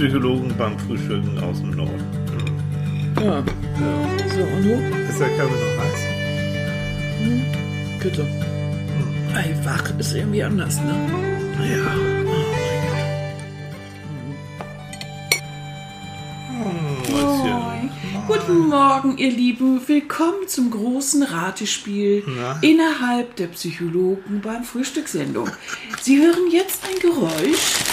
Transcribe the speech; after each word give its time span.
Psychologen 0.00 0.54
beim 0.56 0.78
Frühstücken 0.78 1.38
aus 1.40 1.60
dem 1.60 1.72
Norden. 1.72 2.02
Ja. 3.20 3.36
Ja. 3.36 3.44
So, 4.34 4.40
und 4.40 4.64
du? 4.64 4.72
Ist 5.10 5.20
der 5.20 5.28
Kaffee 5.36 5.52
noch 5.52 5.76
heiß? 5.84 6.00
Bitte. 8.02 8.26
Ey, 9.34 9.54
wach 9.62 9.92
ist 9.98 10.14
irgendwie 10.14 10.42
anders, 10.42 10.80
ne? 10.80 10.94
Ja. 11.70 11.94
Moin. 17.10 17.90
Guten 18.26 18.68
Morgen, 18.68 19.18
ihr 19.18 19.30
Lieben. 19.30 19.86
Willkommen 19.86 20.48
zum 20.48 20.70
großen 20.70 21.24
Ratespiel 21.24 22.24
Na? 22.26 22.58
innerhalb 22.62 23.36
der 23.36 23.48
Psychologen 23.48 24.40
beim 24.40 24.64
Frühstückssendung. 24.64 25.50
Sie 26.00 26.22
hören 26.22 26.50
jetzt 26.50 26.84
ein 26.88 26.98
Geräusch. 27.00 27.89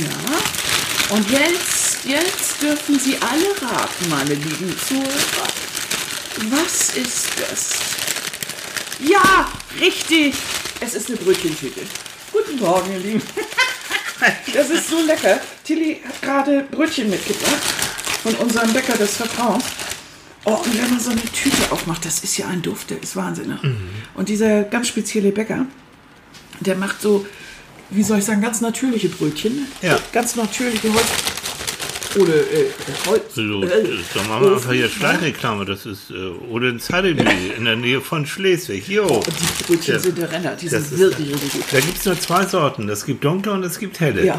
Ja. 0.00 1.14
Und 1.14 1.30
jetzt, 1.30 2.04
jetzt 2.04 2.62
dürfen 2.62 2.98
Sie 2.98 3.16
alle 3.18 3.70
raten, 3.70 4.08
meine 4.08 4.34
lieben 4.34 4.74
Zuhörer. 4.88 5.48
Was 6.50 6.96
ist 6.96 7.28
das? 7.38 7.70
Ja, 8.98 9.52
richtig. 9.78 10.34
Es 10.80 10.94
ist 10.94 11.08
eine 11.08 11.18
Brötchentüte. 11.18 11.80
Guten 12.32 12.58
Morgen, 12.58 12.92
ihr 12.92 12.98
Lieben. 12.98 13.22
Das 14.54 14.70
ist 14.70 14.88
so 14.88 15.00
lecker. 15.04 15.40
Tilly 15.64 16.00
hat 16.06 16.22
gerade 16.22 16.64
Brötchen 16.70 17.10
mitgebracht 17.10 17.60
von 18.22 18.32
unserem 18.36 18.72
Bäcker 18.72 18.96
des 18.96 19.16
Vertrauens. 19.16 19.64
Oh, 20.44 20.54
und 20.54 20.78
wenn 20.78 20.90
man 20.90 21.00
so 21.00 21.10
eine 21.10 21.22
Tüte 21.22 21.72
aufmacht, 21.72 22.04
das 22.04 22.22
ist 22.22 22.36
ja 22.36 22.46
ein 22.46 22.62
Duft, 22.62 22.90
der 22.90 23.02
ist 23.02 23.16
Wahnsinn. 23.16 23.48
Ne? 23.48 23.58
Und 24.14 24.28
dieser 24.28 24.62
ganz 24.62 24.86
spezielle 24.86 25.32
Bäcker, 25.32 25.66
der 26.60 26.76
macht 26.76 27.02
so, 27.02 27.26
wie 27.92 28.02
soll 28.02 28.18
ich 28.18 28.24
sagen, 28.24 28.40
ganz 28.40 28.60
natürliche 28.60 29.08
Brötchen. 29.08 29.66
Ja. 29.82 29.98
Ganz 30.12 30.36
natürliche 30.36 30.92
Holz. 30.92 31.06
Oder 32.16 32.34
äh, 32.34 32.66
Holz. 33.06 33.34
So, 33.34 33.62
äh, 33.62 33.98
dann 34.14 34.28
machen 34.28 34.44
wir 34.44 34.52
einfach 34.52 34.72
hier 34.72 34.88
Schleichreklame. 34.88 35.64
Das 35.64 35.86
ist 35.86 36.10
äh, 36.10 36.14
oder 36.50 36.68
in 36.68 37.64
der 37.64 37.76
Nähe 37.76 38.00
von 38.00 38.26
Schleswig. 38.26 38.86
Jo. 38.88 39.06
Und 39.06 39.26
die 39.26 39.64
Brötchen 39.64 39.94
Ja. 39.94 40.00
sind 40.00 40.18
der 40.18 40.30
Renner. 40.30 40.54
Die 40.56 40.68
Das 40.68 40.90
sind 40.90 40.98
wirklich, 40.98 41.28
wirklich 41.30 41.52
gut. 41.52 41.64
Da 41.70 41.80
gibt 41.80 41.98
es 41.98 42.04
nur 42.04 42.20
zwei 42.20 42.44
Sorten. 42.46 42.88
Es 42.88 43.06
gibt 43.06 43.24
dunkle 43.24 43.52
und 43.52 43.62
es 43.62 43.78
gibt 43.78 43.98
helle. 44.00 44.24
Ja. 44.26 44.38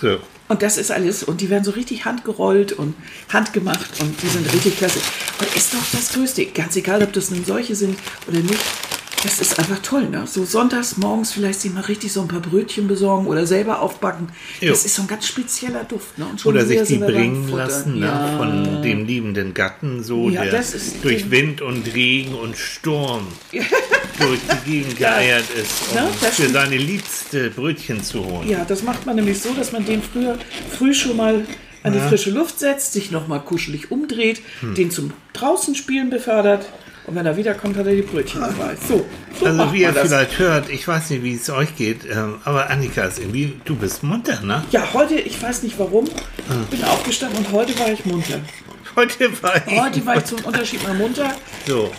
So. 0.00 0.18
Und 0.48 0.60
das 0.60 0.76
ist 0.76 0.90
alles. 0.90 1.22
Und 1.22 1.40
die 1.40 1.48
werden 1.48 1.64
so 1.64 1.70
richtig 1.70 2.04
handgerollt 2.04 2.72
und 2.72 2.94
handgemacht 3.32 4.00
und 4.00 4.22
die 4.22 4.28
sind 4.28 4.52
richtig 4.52 4.76
klasse. 4.76 4.98
Und 5.40 5.56
ist 5.56 5.72
doch 5.72 5.78
das 5.92 6.12
Größte. 6.12 6.44
Ganz 6.46 6.76
egal, 6.76 7.02
ob 7.02 7.12
das 7.14 7.30
nun 7.30 7.44
solche 7.46 7.74
sind 7.74 7.98
oder 8.28 8.40
nicht. 8.40 8.58
Das 9.24 9.40
ist 9.40 9.58
einfach 9.58 9.78
toll, 9.80 10.08
ne? 10.10 10.26
So 10.26 10.44
sonntags 10.44 10.98
morgens 10.98 11.32
vielleicht 11.32 11.60
sich 11.60 11.72
mal 11.72 11.80
richtig 11.82 12.12
so 12.12 12.20
ein 12.20 12.28
paar 12.28 12.40
Brötchen 12.40 12.86
besorgen 12.86 13.26
oder 13.26 13.46
selber 13.46 13.80
aufbacken. 13.80 14.28
Jo. 14.60 14.68
Das 14.70 14.84
ist 14.84 14.94
so 14.94 15.02
ein 15.02 15.08
ganz 15.08 15.26
spezieller 15.26 15.82
Duft, 15.84 16.18
ne? 16.18 16.26
Und 16.26 16.40
schon 16.40 16.52
Oder 16.54 16.66
sich 16.66 16.82
die 16.82 16.98
bringen 16.98 17.48
lassen 17.48 18.00
ne? 18.00 18.06
Ja. 18.06 18.36
von 18.36 18.82
dem 18.82 19.06
liebenden 19.06 19.54
Gatten, 19.54 20.02
so 20.04 20.28
Ja, 20.28 20.42
der 20.42 20.52
das 20.52 20.74
ist- 20.74 21.02
durch 21.02 21.30
Wind 21.30 21.62
und 21.62 21.92
Regen 21.94 22.34
und 22.34 22.56
Sturm 22.56 23.26
durch 23.52 24.40
die 24.66 24.70
Gegend 24.70 24.98
geeiert 24.98 25.44
ist, 25.60 25.72
um 25.90 25.96
Ne, 25.96 26.08
das 26.20 26.28
für 26.28 26.34
stimmt. 26.42 26.52
seine 26.54 26.76
liebste 26.76 27.50
Brötchen 27.50 28.02
zu 28.04 28.24
holen. 28.24 28.48
Ja, 28.48 28.64
das 28.66 28.82
macht 28.82 29.06
man 29.06 29.16
nämlich 29.16 29.40
so, 29.40 29.54
dass 29.54 29.72
man 29.72 29.84
den 29.86 30.02
früher 30.02 30.38
früh 30.76 30.92
schon 30.92 31.16
mal 31.16 31.46
an 31.82 31.92
die 31.92 31.98
frische 31.98 32.30
Luft 32.30 32.58
setzt, 32.58 32.92
sich 32.92 33.10
nochmal 33.10 33.40
kuschelig 33.40 33.90
umdreht, 33.90 34.40
Hm. 34.60 34.74
den 34.74 34.90
zum 34.90 35.12
draußen 35.34 35.74
spielen 35.74 36.10
befördert 36.10 36.66
und 37.06 37.14
wenn 37.14 37.26
er 37.26 37.36
wiederkommt, 37.36 37.76
hat 37.76 37.86
er 37.86 37.94
die 37.94 38.02
Brötchen 38.02 38.40
dabei. 38.40 38.74
So, 38.88 39.04
so 39.38 39.46
Also 39.46 39.72
wie 39.72 39.82
ihr 39.82 39.92
vielleicht 39.92 40.38
hört, 40.38 40.70
ich 40.70 40.86
weiß 40.88 41.10
nicht, 41.10 41.22
wie 41.22 41.34
es 41.34 41.50
euch 41.50 41.76
geht, 41.76 42.00
ähm, 42.10 42.36
aber 42.44 42.70
Annika 42.70 43.02
ist 43.04 43.18
irgendwie, 43.18 43.60
du 43.64 43.76
bist 43.76 44.02
munter, 44.02 44.40
ne? 44.42 44.64
Ja, 44.70 44.88
heute, 44.94 45.14
ich 45.16 45.40
weiß 45.42 45.62
nicht 45.64 45.78
warum, 45.78 46.08
Ah. 46.48 46.54
bin 46.70 46.82
aufgestanden 46.84 47.38
und 47.44 47.52
heute 47.52 47.78
war 47.78 47.90
ich 47.92 48.04
munter. 48.04 48.40
Heute 48.96 49.42
war 49.42 49.56
ich 49.56 49.78
Heute 49.80 50.06
war 50.06 50.16
ich 50.18 50.24
zum 50.24 50.38
Unterschied 50.44 50.82
mal 50.84 50.94
munter. 50.94 51.34
So, 51.66 51.90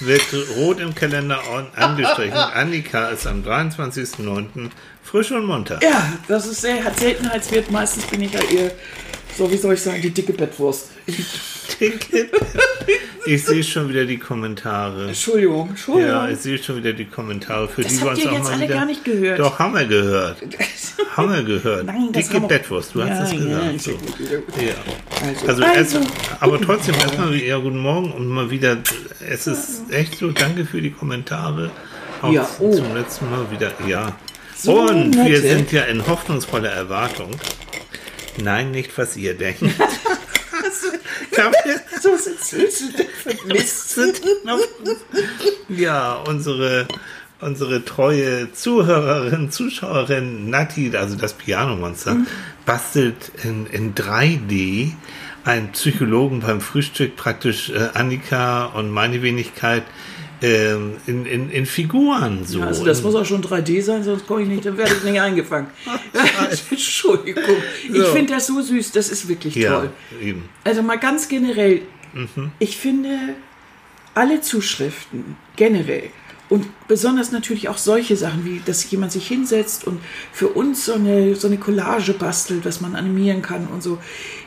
wird 0.00 0.22
rot 0.56 0.78
im 0.80 0.94
Kalender 0.94 1.40
an- 1.52 1.66
angestrichen. 1.74 2.32
Annika 2.36 3.08
ist 3.08 3.26
am 3.26 3.42
23.09. 3.42 4.70
frisch 5.02 5.32
und 5.32 5.46
munter. 5.46 5.80
Ja, 5.82 6.12
das 6.28 6.46
ist 6.46 6.60
sehr, 6.60 6.84
hat 6.84 6.98
Seltenheitswert. 7.00 7.70
Meistens 7.72 8.04
bin 8.06 8.22
ich 8.22 8.32
ja 8.32 8.40
eher, 8.40 8.70
so 9.36 9.50
wie 9.50 9.56
soll 9.56 9.74
ich 9.74 9.82
sagen, 9.82 10.00
die 10.00 10.10
dicke 10.10 10.32
Bettwurst. 10.32 10.90
Ich 13.28 13.44
sehe 13.44 13.62
schon 13.62 13.88
wieder 13.90 14.04
die 14.06 14.16
Kommentare. 14.18 15.08
Entschuldigung, 15.08 15.68
Entschuldigung. 15.70 16.10
Ja, 16.10 16.28
ich 16.28 16.38
sehe 16.38 16.56
schon 16.58 16.76
wieder 16.76 16.92
die 16.94 17.04
Kommentare, 17.04 17.68
für 17.68 17.82
Das 17.82 17.92
die 17.92 18.00
wir 18.00 18.06
habt 18.06 18.16
uns 18.16 18.24
ihr 18.24 18.30
auch 18.30 18.34
jetzt 18.34 18.44
mal 18.44 18.52
alle 18.54 18.64
wieder... 18.64 18.74
gar 18.74 18.86
nicht 18.86 19.04
gehört. 19.04 19.38
Doch, 19.38 19.58
haben 19.58 19.74
wir 19.74 19.84
gehört. 19.86 20.36
haben 21.16 21.32
wir 21.34 21.42
gehört. 21.42 21.84
Nein, 21.86 22.08
das 22.12 22.28
Dicke 22.28 22.40
wir- 22.42 22.48
Bettwurst, 22.48 22.94
du 22.94 23.02
hast 23.02 23.08
Ja, 23.08 23.22
es 23.24 23.32
ja, 23.32 23.38
gesagt. 23.38 23.80
so. 23.82 23.90
ja. 23.90 24.74
Also, 25.26 25.46
Also, 25.46 25.62
also, 25.64 25.98
erst, 25.98 26.10
aber 26.40 26.60
trotzdem 26.60 26.94
erstmal 26.94 27.34
ja, 27.36 27.58
guten 27.58 27.78
Morgen 27.78 28.12
und 28.12 28.28
mal 28.28 28.50
wieder, 28.50 28.78
es 29.28 29.46
ist 29.46 29.82
echt 29.90 30.16
so, 30.18 30.30
danke 30.30 30.64
für 30.64 30.80
die 30.80 30.90
Kommentare. 30.90 31.70
Auch 32.22 32.32
Ja, 32.32 32.48
oh. 32.60 32.74
zum 32.74 32.94
letzten 32.94 33.30
Mal 33.30 33.50
wieder, 33.50 33.72
ja. 33.86 34.16
So 34.56 34.80
und 34.88 35.14
wir 35.14 35.22
nette. 35.24 35.40
sind 35.42 35.70
ja 35.72 35.82
in 35.82 36.06
hoffnungsvoller 36.06 36.70
Erwartung. 36.70 37.30
Nein, 38.42 38.70
nicht 38.70 38.96
was 38.96 39.16
ihr 39.16 39.34
denkt. 39.34 39.62
So 42.00 42.10
Mist? 43.46 43.98
ja, 45.68 46.14
unsere, 46.26 46.86
unsere 47.40 47.84
treue 47.84 48.52
Zuhörerin, 48.52 49.50
Zuschauerin 49.50 50.50
Nati, 50.50 50.96
also 50.96 51.16
das 51.16 51.34
Pianomonster, 51.34 52.14
Mhm. 52.14 52.26
bastelt 52.66 53.32
in, 53.44 53.66
in 53.66 53.94
3D 53.94 54.92
einen 55.44 55.72
Psychologen 55.72 56.40
beim 56.40 56.60
Frühstück, 56.60 57.16
praktisch 57.16 57.70
äh, 57.70 57.88
Annika 57.94 58.66
und 58.66 58.90
meine 58.90 59.22
Wenigkeit 59.22 59.84
ähm, 60.42 60.92
in, 61.06 61.26
in, 61.26 61.50
in 61.50 61.66
Figuren 61.66 62.44
so. 62.46 62.62
Also 62.62 62.84
das 62.84 63.02
muss 63.02 63.14
auch 63.14 63.24
schon 63.24 63.42
3D 63.42 63.82
sein, 63.82 64.02
sonst 64.04 64.26
komme 64.26 64.42
ich 64.42 64.48
nicht, 64.48 64.64
dann 64.64 64.76
werde 64.76 64.92
ich 64.96 65.04
nicht 65.04 65.20
eingefangen. 65.20 65.68
Entschuldigung. 66.70 67.42
Ich 67.88 67.96
So. 67.96 68.04
finde 68.12 68.34
das 68.34 68.46
so 68.46 68.60
süß, 68.60 68.92
das 68.92 69.08
ist 69.08 69.28
wirklich 69.28 69.54
ja, 69.54 69.80
toll. 69.80 69.90
eben. 70.22 70.48
Also 70.64 70.82
mal 70.82 70.98
ganz 70.98 71.28
generell, 71.28 71.82
Mhm. 72.14 72.52
ich 72.58 72.76
finde 72.78 73.10
alle 74.14 74.40
Zuschriften 74.40 75.36
generell 75.56 76.04
und 76.48 76.64
besonders 76.88 77.30
natürlich 77.32 77.68
auch 77.68 77.76
solche 77.76 78.16
Sachen, 78.16 78.46
wie 78.46 78.62
dass 78.64 78.90
jemand 78.90 79.12
sich 79.12 79.28
hinsetzt 79.28 79.86
und 79.86 80.00
für 80.32 80.48
uns 80.48 80.86
so 80.86 80.94
eine, 80.94 81.36
so 81.36 81.46
eine 81.48 81.58
Collage 81.58 82.14
bastelt, 82.14 82.64
was 82.64 82.80
man 82.80 82.96
animieren 82.96 83.42
kann 83.42 83.66
und 83.66 83.82
so. 83.82 83.98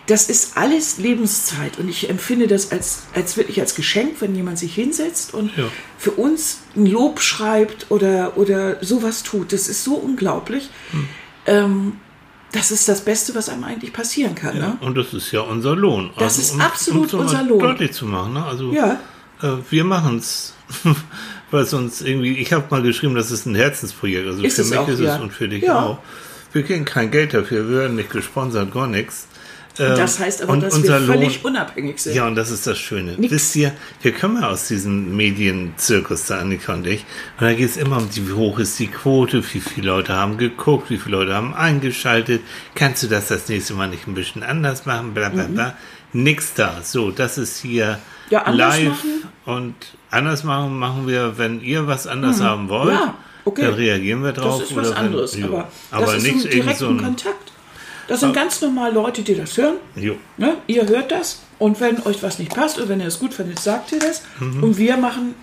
Das 0.07 0.29
ist 0.29 0.57
alles 0.57 0.97
Lebenszeit 0.97 1.77
und 1.77 1.87
ich 1.87 2.09
empfinde 2.09 2.47
das 2.47 2.71
als, 2.71 3.03
als 3.13 3.37
wirklich 3.37 3.61
als 3.61 3.75
Geschenk, 3.75 4.15
wenn 4.19 4.35
jemand 4.35 4.57
sich 4.57 4.73
hinsetzt 4.73 5.33
und 5.33 5.55
Ja. 5.55 5.65
für 5.97 6.11
uns 6.11 6.61
ein 6.75 6.85
Lob 6.87 7.21
schreibt 7.21 7.91
oder, 7.91 8.35
oder 8.37 8.83
sowas 8.83 9.23
tut. 9.23 9.53
Das 9.53 9.67
ist 9.67 9.83
so 9.83 9.93
unglaublich. 9.95 10.69
Hm. 10.91 11.07
Ähm, 11.45 11.91
das 12.51 12.71
ist 12.71 12.89
das 12.89 13.05
Beste, 13.05 13.33
was 13.35 13.47
einem 13.47 13.63
eigentlich 13.63 13.93
passieren 13.93 14.35
kann. 14.35 14.57
Ne? 14.57 14.77
Und 14.81 14.97
das 14.97 15.13
ist 15.13 15.31
ja 15.31 15.41
unser 15.41 15.75
Lohn. 15.75 16.09
Also, 16.15 16.19
Das 16.25 16.37
ist 16.37 16.59
absolut 16.59 17.09
so 17.09 17.17
mal 17.17 17.23
unser 17.23 17.43
Lohn. 17.43 17.59
Deutlich 17.59 17.93
zu 17.93 18.05
machen. 18.05 18.33
Ne? 18.33 18.43
Also, 18.43 18.73
Ja. 18.73 18.99
Äh, 19.41 19.47
wir 19.69 19.83
machen 19.85 20.17
es. 20.17 20.53
Weil 21.51 21.63
es 21.63 21.73
uns 21.73 22.01
irgendwie, 22.01 22.37
ich 22.37 22.51
habe 22.53 22.65
mal 22.69 22.81
geschrieben, 22.81 23.13
das 23.15 23.29
ist 23.31 23.45
ein 23.45 23.55
Herzensprojekt. 23.55 24.25
Also 24.27 24.41
Ist 24.43 24.55
für 24.55 24.63
mich 24.65 24.77
auch, 24.77 24.87
ist 24.87 24.99
ja. 24.99 25.15
es 25.15 25.21
und 25.21 25.31
für 25.31 25.47
dich 25.49 25.63
Ja. 25.63 25.81
auch. 25.85 25.97
Wir 26.53 26.63
kriegen 26.63 26.83
kein 26.85 27.11
Geld 27.11 27.33
dafür, 27.33 27.69
wir 27.69 27.77
werden 27.79 27.95
nicht 27.95 28.09
gesponsert, 28.09 28.73
gar 28.73 28.87
nichts. 28.87 29.27
Ähm, 29.79 29.95
Das 29.97 30.19
heißt 30.19 30.41
aber, 30.43 30.53
und 30.53 30.63
dass 30.63 30.81
wir 30.83 30.99
völlig 31.01 31.41
Lohn, 31.43 31.53
unabhängig 31.53 31.99
sind. 31.99 32.15
ja, 32.15 32.27
und 32.27 32.35
das 32.35 32.51
ist 32.51 32.67
das 32.67 32.77
Schöne. 32.77 33.13
Nix. 33.17 33.31
Wisst 33.33 33.55
ihr, 33.55 33.71
wir 34.01 34.11
kommen 34.13 34.41
ja 34.41 34.49
aus 34.49 34.67
diesem 34.67 35.15
Medienzirkus, 35.15 36.25
da 36.25 36.39
Annika 36.39 36.73
und 36.73 36.85
ich. 36.87 37.05
Und 37.39 37.45
da 37.45 37.53
geht 37.53 37.69
es 37.69 37.77
immer 37.77 37.97
um 37.97 38.09
die, 38.09 38.27
wie 38.27 38.33
hoch 38.33 38.59
ist 38.59 38.77
die 38.79 38.87
Quote, 38.87 39.43
wie 39.53 39.59
viele 39.59 39.87
Leute 39.87 40.13
haben 40.13 40.37
geguckt, 40.37 40.89
wie 40.89 40.97
viele 40.97 41.17
Leute 41.17 41.33
haben 41.35 41.53
eingeschaltet. 41.53 42.41
Kannst 42.75 43.03
du 43.03 43.07
das 43.07 43.27
das 43.29 43.47
nächste 43.49 43.73
Mal 43.73 43.87
nicht 43.87 44.07
ein 44.07 44.13
bisschen 44.13 44.43
anders 44.43 44.85
machen? 44.85 45.13
Bla, 45.13 45.29
bla, 45.29 45.43
bla. 45.45 45.75
Nix 46.13 46.53
da. 46.53 46.81
So, 46.83 47.11
das 47.11 47.37
ist 47.37 47.59
hier 47.61 47.99
Mhm. 48.27 48.33
Ja, 48.33 48.49
live. 48.49 48.83
machen. 48.89 49.23
Und 49.45 49.75
anders 50.09 50.43
machen 50.43 50.77
machen 50.77 51.07
wir, 51.07 51.37
wenn 51.37 51.61
ihr 51.61 51.87
was 51.87 52.07
anders 52.07 52.39
haben 52.41 52.69
wollt. 52.69 52.91
Mhm. 52.93 52.99
Ja, 52.99 53.15
okay. 53.45 53.61
Dann 53.63 53.73
reagieren 53.73 54.23
wir 54.23 54.31
drauf. 54.31 54.59
Das 54.61 54.69
ist 54.69 54.75
was 54.75 54.87
oder 54.87 54.97
wenn- 54.97 55.05
anderes. 55.05 55.35
jo. 55.37 55.47
aber, 55.47 55.67
aber 55.91 56.05
das 56.05 56.15
ist 56.15 56.23
nicht 56.23 56.39
so 56.39 56.45
ein 56.47 56.51
direkten 56.51 56.77
so 56.79 56.87
ein. 56.89 56.97
Kontakt. 57.03 57.50
Das 58.11 58.19
sind 58.19 58.33
ganz 58.33 58.59
normal 58.59 58.93
Leute, 58.93 59.21
die 59.21 59.35
das 59.35 59.55
hören. 59.55 59.77
Jo. 59.95 60.17
Ne? 60.35 60.57
Ihr 60.67 60.85
hört 60.85 61.13
das. 61.13 61.43
Und 61.59 61.79
wenn 61.79 62.03
euch 62.03 62.21
was 62.21 62.39
nicht 62.39 62.53
passt 62.53 62.77
oder 62.77 62.89
wenn 62.89 62.99
ihr 62.99 63.07
es 63.07 63.19
gut 63.19 63.33
findet, 63.33 63.59
sagt 63.59 63.93
ihr 63.93 63.99
das. 63.99 64.23
Mhm. 64.41 64.61
Und 64.61 64.77
wir 64.77 64.97
machen 64.97 65.33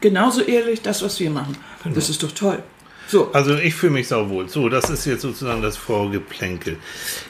genauso 0.00 0.42
ehrlich 0.42 0.82
das, 0.82 1.00
was 1.00 1.20
wir 1.20 1.30
machen. 1.30 1.56
Genau. 1.84 1.94
Das 1.94 2.10
ist 2.10 2.20
doch 2.24 2.32
toll. 2.32 2.60
So, 3.06 3.30
Also 3.32 3.54
ich 3.54 3.72
fühle 3.72 3.92
mich 3.92 4.08
sauwohl. 4.08 4.48
So, 4.48 4.68
das 4.68 4.90
ist 4.90 5.04
jetzt 5.04 5.22
sozusagen 5.22 5.62
das 5.62 5.76
Vorgeplänkel. 5.76 6.78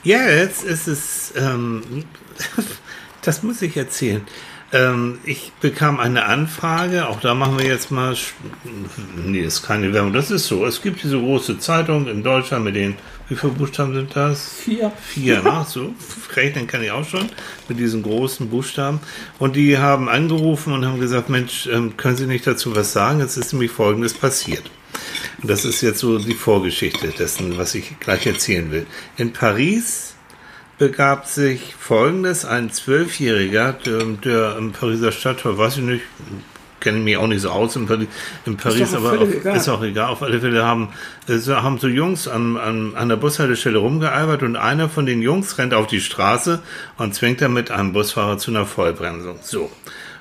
Jetzt 0.04 0.64
ist 0.64 0.88
es, 0.88 1.34
ähm, 1.36 2.04
das 3.20 3.42
muss 3.42 3.60
ich 3.60 3.76
erzählen. 3.76 4.22
Ähm, 4.70 5.18
ich 5.24 5.52
bekam 5.60 5.98
eine 5.98 6.26
Anfrage, 6.26 7.08
auch 7.08 7.20
da 7.20 7.32
machen 7.32 7.58
wir 7.58 7.64
jetzt 7.64 7.90
mal, 7.90 8.14
nee, 9.24 9.40
ist 9.40 9.62
keine 9.62 9.94
Werbung, 9.94 10.12
das 10.12 10.30
ist 10.30 10.46
so. 10.46 10.66
Es 10.66 10.82
gibt 10.82 11.02
diese 11.02 11.18
große 11.18 11.58
Zeitung 11.58 12.06
in 12.06 12.22
Deutschland 12.22 12.66
mit 12.66 12.76
den, 12.76 12.96
wie 13.30 13.36
viele 13.36 13.52
Buchstaben 13.52 13.94
sind 13.94 14.14
das? 14.14 14.52
Vier. 14.52 14.92
Vier, 15.02 15.42
ne? 15.42 15.64
so. 15.66 15.94
Rechnen 16.34 16.66
kann 16.66 16.82
ich 16.82 16.90
auch 16.90 17.08
schon 17.08 17.30
mit 17.68 17.78
diesen 17.78 18.02
großen 18.02 18.50
Buchstaben. 18.50 19.00
Und 19.38 19.56
die 19.56 19.78
haben 19.78 20.10
angerufen 20.10 20.74
und 20.74 20.84
haben 20.84 21.00
gesagt, 21.00 21.30
Mensch, 21.30 21.66
ähm, 21.66 21.96
können 21.96 22.16
Sie 22.18 22.26
nicht 22.26 22.46
dazu 22.46 22.76
was 22.76 22.92
sagen? 22.92 23.20
Es 23.20 23.38
ist 23.38 23.52
nämlich 23.54 23.70
Folgendes 23.70 24.12
passiert. 24.12 24.70
Und 25.40 25.50
das 25.50 25.64
ist 25.64 25.80
jetzt 25.80 26.00
so 26.00 26.18
die 26.18 26.34
Vorgeschichte 26.34 27.08
dessen, 27.08 27.56
was 27.56 27.74
ich 27.74 27.98
gleich 28.00 28.26
erzählen 28.26 28.70
will. 28.70 28.86
In 29.16 29.32
Paris 29.32 30.14
begab 30.78 31.26
sich 31.26 31.74
folgendes: 31.74 32.44
Ein 32.44 32.70
Zwölfjähriger, 32.70 33.72
der, 33.72 34.04
der 34.04 34.56
im 34.56 34.72
Pariser 34.72 35.12
Stadttor, 35.12 35.58
weiß 35.58 35.78
ich 35.78 35.82
nicht, 35.82 36.02
kenne 36.80 36.98
mich 36.98 37.16
auch 37.16 37.26
nicht 37.26 37.42
so 37.42 37.50
aus 37.50 37.76
in 37.76 37.86
Paris, 37.86 38.08
in 38.46 38.56
Paris 38.56 38.94
aber 38.94 39.20
auf, 39.20 39.44
ist 39.44 39.68
auch 39.68 39.82
egal. 39.82 40.10
Auf 40.10 40.22
alle 40.22 40.40
Fälle 40.40 40.64
haben, 40.64 40.90
äh, 41.28 41.38
haben 41.38 41.78
so 41.78 41.88
Jungs 41.88 42.28
an, 42.28 42.56
an, 42.56 42.94
an 42.94 43.08
der 43.08 43.16
Bushaltestelle 43.16 43.78
rumgealbert 43.78 44.42
und 44.42 44.56
einer 44.56 44.88
von 44.88 45.06
den 45.06 45.22
Jungs 45.22 45.58
rennt 45.58 45.74
auf 45.74 45.86
die 45.86 46.00
Straße 46.00 46.62
und 46.96 47.14
zwingt 47.14 47.40
damit 47.40 47.70
einen 47.70 47.92
Busfahrer 47.92 48.38
zu 48.38 48.50
einer 48.50 48.66
Vollbremsung. 48.66 49.38
So. 49.42 49.70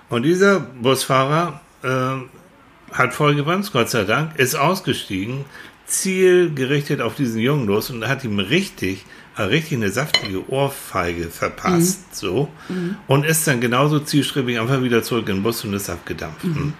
Und 0.09 0.23
dieser 0.23 0.59
Busfahrer 0.59 1.61
äh, 1.83 2.93
hat 2.93 3.13
vollgebremst, 3.13 3.73
Gott 3.73 3.89
sei 3.89 4.03
Dank, 4.03 4.37
ist 4.37 4.55
ausgestiegen, 4.55 5.45
zielgerichtet 5.87 7.01
auf 7.01 7.15
diesen 7.15 7.39
Jungen 7.39 7.65
los 7.65 7.89
und 7.89 8.07
hat 8.07 8.23
ihm 8.23 8.39
richtig 8.39 9.05
richtig 9.45 9.77
eine 9.77 9.91
saftige 9.91 10.49
Ohrfeige 10.49 11.29
verpasst, 11.29 11.99
mhm. 11.99 12.15
so, 12.15 12.49
mhm. 12.69 12.95
und 13.07 13.25
ist 13.25 13.47
dann 13.47 13.61
genauso 13.61 13.99
zielstrebig 13.99 14.59
einfach 14.59 14.81
wieder 14.81 15.03
zurück 15.03 15.29
in 15.29 15.37
den 15.37 15.43
Bus 15.43 15.63
und 15.63 15.73
ist 15.73 15.89
abgedampft. 15.89 16.43
Mhm. 16.43 16.73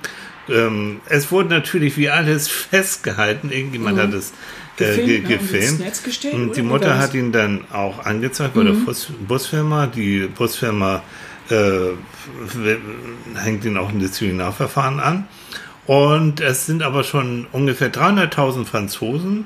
Ähm, 0.50 1.02
es 1.08 1.32
wurde 1.32 1.50
natürlich 1.50 1.98
wie 1.98 2.10
alles 2.10 2.48
festgehalten, 2.70 3.52
irgendjemand 3.52 3.98
mhm. 3.98 4.02
hat 4.02 4.14
es 4.14 4.34
äh, 4.80 5.06
ge 5.06 5.20
gefilmt. 5.20 5.82
Und 6.34 6.56
die 6.56 6.62
Mutter 6.62 6.98
hat 6.98 7.14
ihn 7.14 7.32
dann 7.32 7.66
auch 7.72 8.06
angezeigt 8.06 8.54
bei 8.54 8.64
der 8.64 8.74
mhm. 8.74 8.86
Bus 8.86 9.08
Busfirma. 9.28 9.88
Die 9.88 10.28
Busfirma 10.28 11.04
äh, 11.50 11.56
hängt 13.36 13.66
ihn 13.66 13.78
auch 13.78 13.90
ein 13.90 14.00
Disziplinarverfahren 14.00 15.00
an. 15.00 15.28
Und 15.88 16.42
es 16.42 16.66
sind 16.66 16.84
aber 16.84 17.04
schon 17.04 17.48
ungefähr 17.54 17.92
300.000 17.92 18.66
Franzosen, 18.66 19.46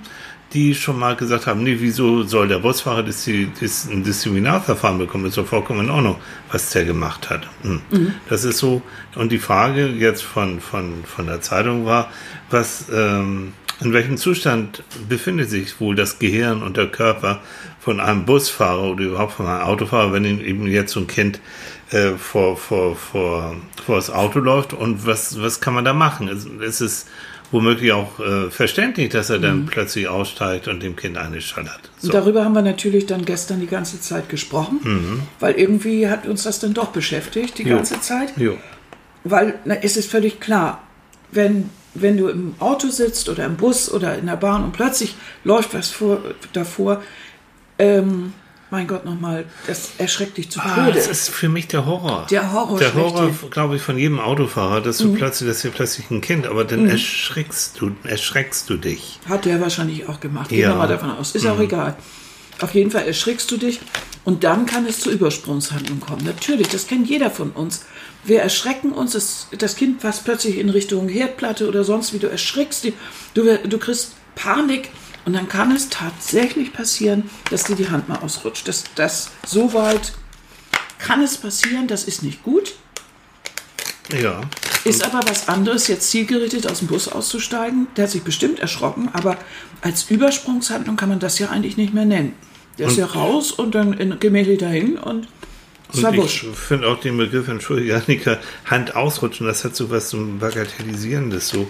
die 0.53 0.75
schon 0.75 0.99
mal 0.99 1.15
gesagt 1.15 1.47
haben, 1.47 1.63
nee, 1.63 1.77
wieso 1.79 2.23
soll 2.23 2.47
der 2.47 2.59
Busfahrer 2.59 3.03
das, 3.03 3.29
das, 3.61 3.87
ein 3.89 4.03
Disziplinarverfahren 4.03 4.97
bekommen? 4.97 5.25
Ist 5.25 5.37
doch 5.37 5.45
vollkommen 5.45 5.81
in 5.81 5.89
Ordnung, 5.89 6.17
was 6.51 6.71
der 6.71 6.83
gemacht 6.83 7.29
hat. 7.29 7.47
Hm. 7.61 7.81
Mhm. 7.91 8.13
Das 8.27 8.43
ist 8.43 8.57
so. 8.57 8.81
Und 9.15 9.31
die 9.31 9.37
Frage 9.37 9.87
jetzt 9.87 10.23
von, 10.23 10.59
von, 10.59 11.05
von 11.05 11.27
der 11.27 11.41
Zeitung 11.41 11.85
war, 11.85 12.09
was, 12.49 12.87
ähm, 12.91 13.53
in 13.79 13.93
welchem 13.93 14.17
Zustand 14.17 14.83
befindet 15.07 15.49
sich 15.49 15.79
wohl 15.79 15.95
das 15.95 16.19
Gehirn 16.19 16.63
und 16.63 16.75
der 16.75 16.87
Körper 16.87 17.39
von 17.79 17.99
einem 17.99 18.25
Busfahrer 18.25 18.83
oder 18.83 19.03
überhaupt 19.05 19.33
von 19.33 19.47
einem 19.47 19.63
Autofahrer, 19.63 20.11
wenn 20.11 20.25
eben 20.25 20.67
jetzt 20.67 20.91
so 20.91 20.99
ein 20.99 21.07
Kind 21.07 21.39
äh, 21.91 22.11
vor, 22.17 22.57
vor, 22.57 22.95
vor, 22.95 23.55
vor 23.85 23.95
das 23.95 24.09
Auto 24.09 24.39
läuft 24.39 24.73
und 24.73 25.05
was, 25.05 25.41
was 25.41 25.61
kann 25.61 25.73
man 25.73 25.85
da 25.85 25.93
machen? 25.93 26.27
Es, 26.27 26.45
es 26.45 26.81
ist 26.81 27.07
womöglich 27.51 27.91
auch 27.91 28.19
äh, 28.19 28.49
verständlich, 28.49 29.09
dass 29.09 29.29
er 29.29 29.39
dann 29.39 29.63
mhm. 29.63 29.65
plötzlich 29.65 30.07
aussteigt 30.07 30.67
und 30.67 30.81
dem 30.81 30.95
Kind 30.95 31.17
eine 31.17 31.41
schallert. 31.41 31.91
So. 31.99 32.11
Darüber 32.11 32.45
haben 32.45 32.53
wir 32.53 32.61
natürlich 32.61 33.05
dann 33.05 33.25
gestern 33.25 33.59
die 33.59 33.67
ganze 33.67 33.99
Zeit 33.99 34.29
gesprochen, 34.29 34.79
mhm. 34.83 35.21
weil 35.39 35.55
irgendwie 35.55 36.07
hat 36.07 36.25
uns 36.25 36.43
das 36.43 36.59
dann 36.59 36.73
doch 36.73 36.87
beschäftigt, 36.87 37.57
die 37.57 37.63
jo. 37.63 37.75
ganze 37.75 37.99
Zeit. 37.99 38.37
Jo. 38.37 38.57
Weil 39.23 39.59
na, 39.65 39.75
es 39.75 39.97
ist 39.97 40.09
völlig 40.09 40.39
klar, 40.39 40.81
wenn, 41.31 41.69
wenn 41.93 42.17
du 42.17 42.29
im 42.29 42.55
Auto 42.59 42.87
sitzt 42.87 43.27
oder 43.29 43.45
im 43.45 43.57
Bus 43.57 43.91
oder 43.91 44.17
in 44.17 44.27
der 44.27 44.37
Bahn 44.37 44.63
und 44.63 44.71
plötzlich 44.71 45.15
läuft 45.43 45.73
was 45.73 45.89
vor, 45.89 46.21
davor, 46.53 47.03
ähm, 47.77 48.33
mein 48.71 48.87
Gott, 48.87 49.03
nochmal, 49.03 49.45
das 49.67 49.91
erschreckt 49.97 50.37
dich 50.37 50.49
zu 50.49 50.61
ah, 50.61 50.75
Tode. 50.75 50.81
Ah, 50.81 50.91
das 50.91 51.07
ist 51.07 51.29
für 51.29 51.49
mich 51.49 51.67
der 51.67 51.85
Horror. 51.85 52.25
Der 52.31 52.53
Horror. 52.53 52.79
Der 52.79 52.93
Horror, 52.93 53.29
glaube 53.49 53.75
ich, 53.75 53.81
von 53.81 53.97
jedem 53.97 54.19
Autofahrer, 54.19 54.79
dass 54.79 54.97
du 54.99 55.09
mhm. 55.09 55.15
plötzlich, 55.15 55.49
dass 55.49 55.61
hier 55.61 55.71
plötzlich 55.71 56.09
ein 56.09 56.21
Kind, 56.21 56.47
aber 56.47 56.63
dann 56.63 56.83
mhm. 56.83 56.91
erschreckst 56.91 57.79
du, 57.79 57.91
erschreckst 58.03 58.69
du 58.69 58.77
dich. 58.77 59.19
Hat 59.27 59.43
der 59.43 59.59
wahrscheinlich 59.59 60.07
auch 60.07 60.21
gemacht. 60.21 60.49
Gehen 60.49 60.61
ja. 60.61 60.69
wir 60.69 60.75
mal 60.75 60.87
davon 60.87 61.11
aus. 61.11 61.35
Ist 61.35 61.43
mhm. 61.43 61.51
auch 61.51 61.59
egal. 61.59 61.97
Auf 62.61 62.73
jeden 62.73 62.91
Fall 62.91 63.05
erschrickst 63.05 63.51
du 63.51 63.57
dich 63.57 63.81
und 64.23 64.43
dann 64.43 64.65
kann 64.65 64.85
es 64.85 65.01
zu 65.01 65.11
Übersprungshandlungen 65.11 65.99
kommen. 65.99 66.23
Natürlich, 66.23 66.69
das 66.69 66.87
kennt 66.87 67.09
jeder 67.09 67.29
von 67.29 67.51
uns. 67.51 67.85
Wir 68.23 68.41
erschrecken 68.41 68.91
uns, 68.91 69.13
das, 69.13 69.47
das 69.57 69.75
Kind 69.75 69.99
passt 69.99 70.23
plötzlich 70.23 70.59
in 70.59 70.69
Richtung 70.69 71.09
Herdplatte 71.09 71.67
oder 71.67 71.83
sonst 71.83 72.13
wie, 72.13 72.19
du 72.19 72.27
erschrickst, 72.27 72.85
du, 73.33 73.57
du 73.67 73.77
kriegst 73.79 74.13
Panik 74.35 74.89
und 75.25 75.33
dann 75.33 75.47
kann 75.47 75.71
es 75.71 75.89
tatsächlich 75.89 76.73
passieren, 76.73 77.29
dass 77.49 77.63
dir 77.63 77.75
die 77.75 77.89
Hand 77.89 78.09
mal 78.09 78.19
ausrutscht. 78.19 78.67
Das, 78.67 78.85
das 78.95 79.31
so 79.45 79.73
weit 79.73 80.13
kann 80.99 81.21
es 81.21 81.37
passieren, 81.37 81.87
das 81.87 82.05
ist 82.05 82.23
nicht 82.23 82.43
gut. 82.43 82.73
Ja. 84.19 84.41
Ist 84.83 85.03
aber 85.03 85.19
was 85.27 85.47
anderes, 85.47 85.87
jetzt 85.87 86.09
zielgerichtet 86.09 86.69
aus 86.69 86.79
dem 86.79 86.87
Bus 86.87 87.07
auszusteigen. 87.07 87.87
Der 87.95 88.05
hat 88.05 88.11
sich 88.11 88.23
bestimmt 88.23 88.59
erschrocken, 88.59 89.09
aber 89.13 89.37
als 89.81 90.09
Übersprungshandlung 90.09 90.95
kann 90.95 91.09
man 91.09 91.19
das 91.19 91.39
ja 91.39 91.49
eigentlich 91.49 91.77
nicht 91.77 91.93
mehr 91.93 92.05
nennen. 92.05 92.33
Der 92.77 92.87
ist 92.87 92.97
ja 92.97 93.05
raus 93.05 93.51
und 93.51 93.75
dann 93.75 93.93
in, 93.93 94.19
gemächlich 94.19 94.59
dahin 94.59 94.97
und 94.97 95.27
es 95.93 96.01
war 96.01 96.13
Ich 96.13 96.41
finde 96.53 96.87
auch 96.87 96.99
den 96.99 97.17
Begriff, 97.17 97.47
entschuldige 97.47 97.95
Annika, 97.95 98.39
Hand 98.65 98.95
ausrutschen, 98.95 99.45
das 99.45 99.63
hat 99.63 99.75
so 99.75 99.89
was 99.89 100.09
so 100.09 100.25
Bagatellisierendes, 100.39 101.49
so 101.49 101.67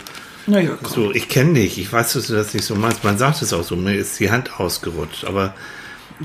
naja. 0.47 0.77
So, 0.83 1.11
ich 1.11 1.29
kenne 1.29 1.53
dich, 1.53 1.77
ich 1.77 1.91
weiß, 1.91 2.13
dass 2.13 2.27
du 2.27 2.33
das 2.33 2.53
nicht 2.53 2.65
so 2.65 2.75
meinst. 2.75 3.03
Man 3.03 3.17
sagt 3.17 3.41
es 3.41 3.53
auch 3.53 3.63
so, 3.63 3.75
mir 3.75 3.95
ist 3.95 4.19
die 4.19 4.31
Hand 4.31 4.59
ausgerutscht, 4.59 5.25
aber 5.25 5.53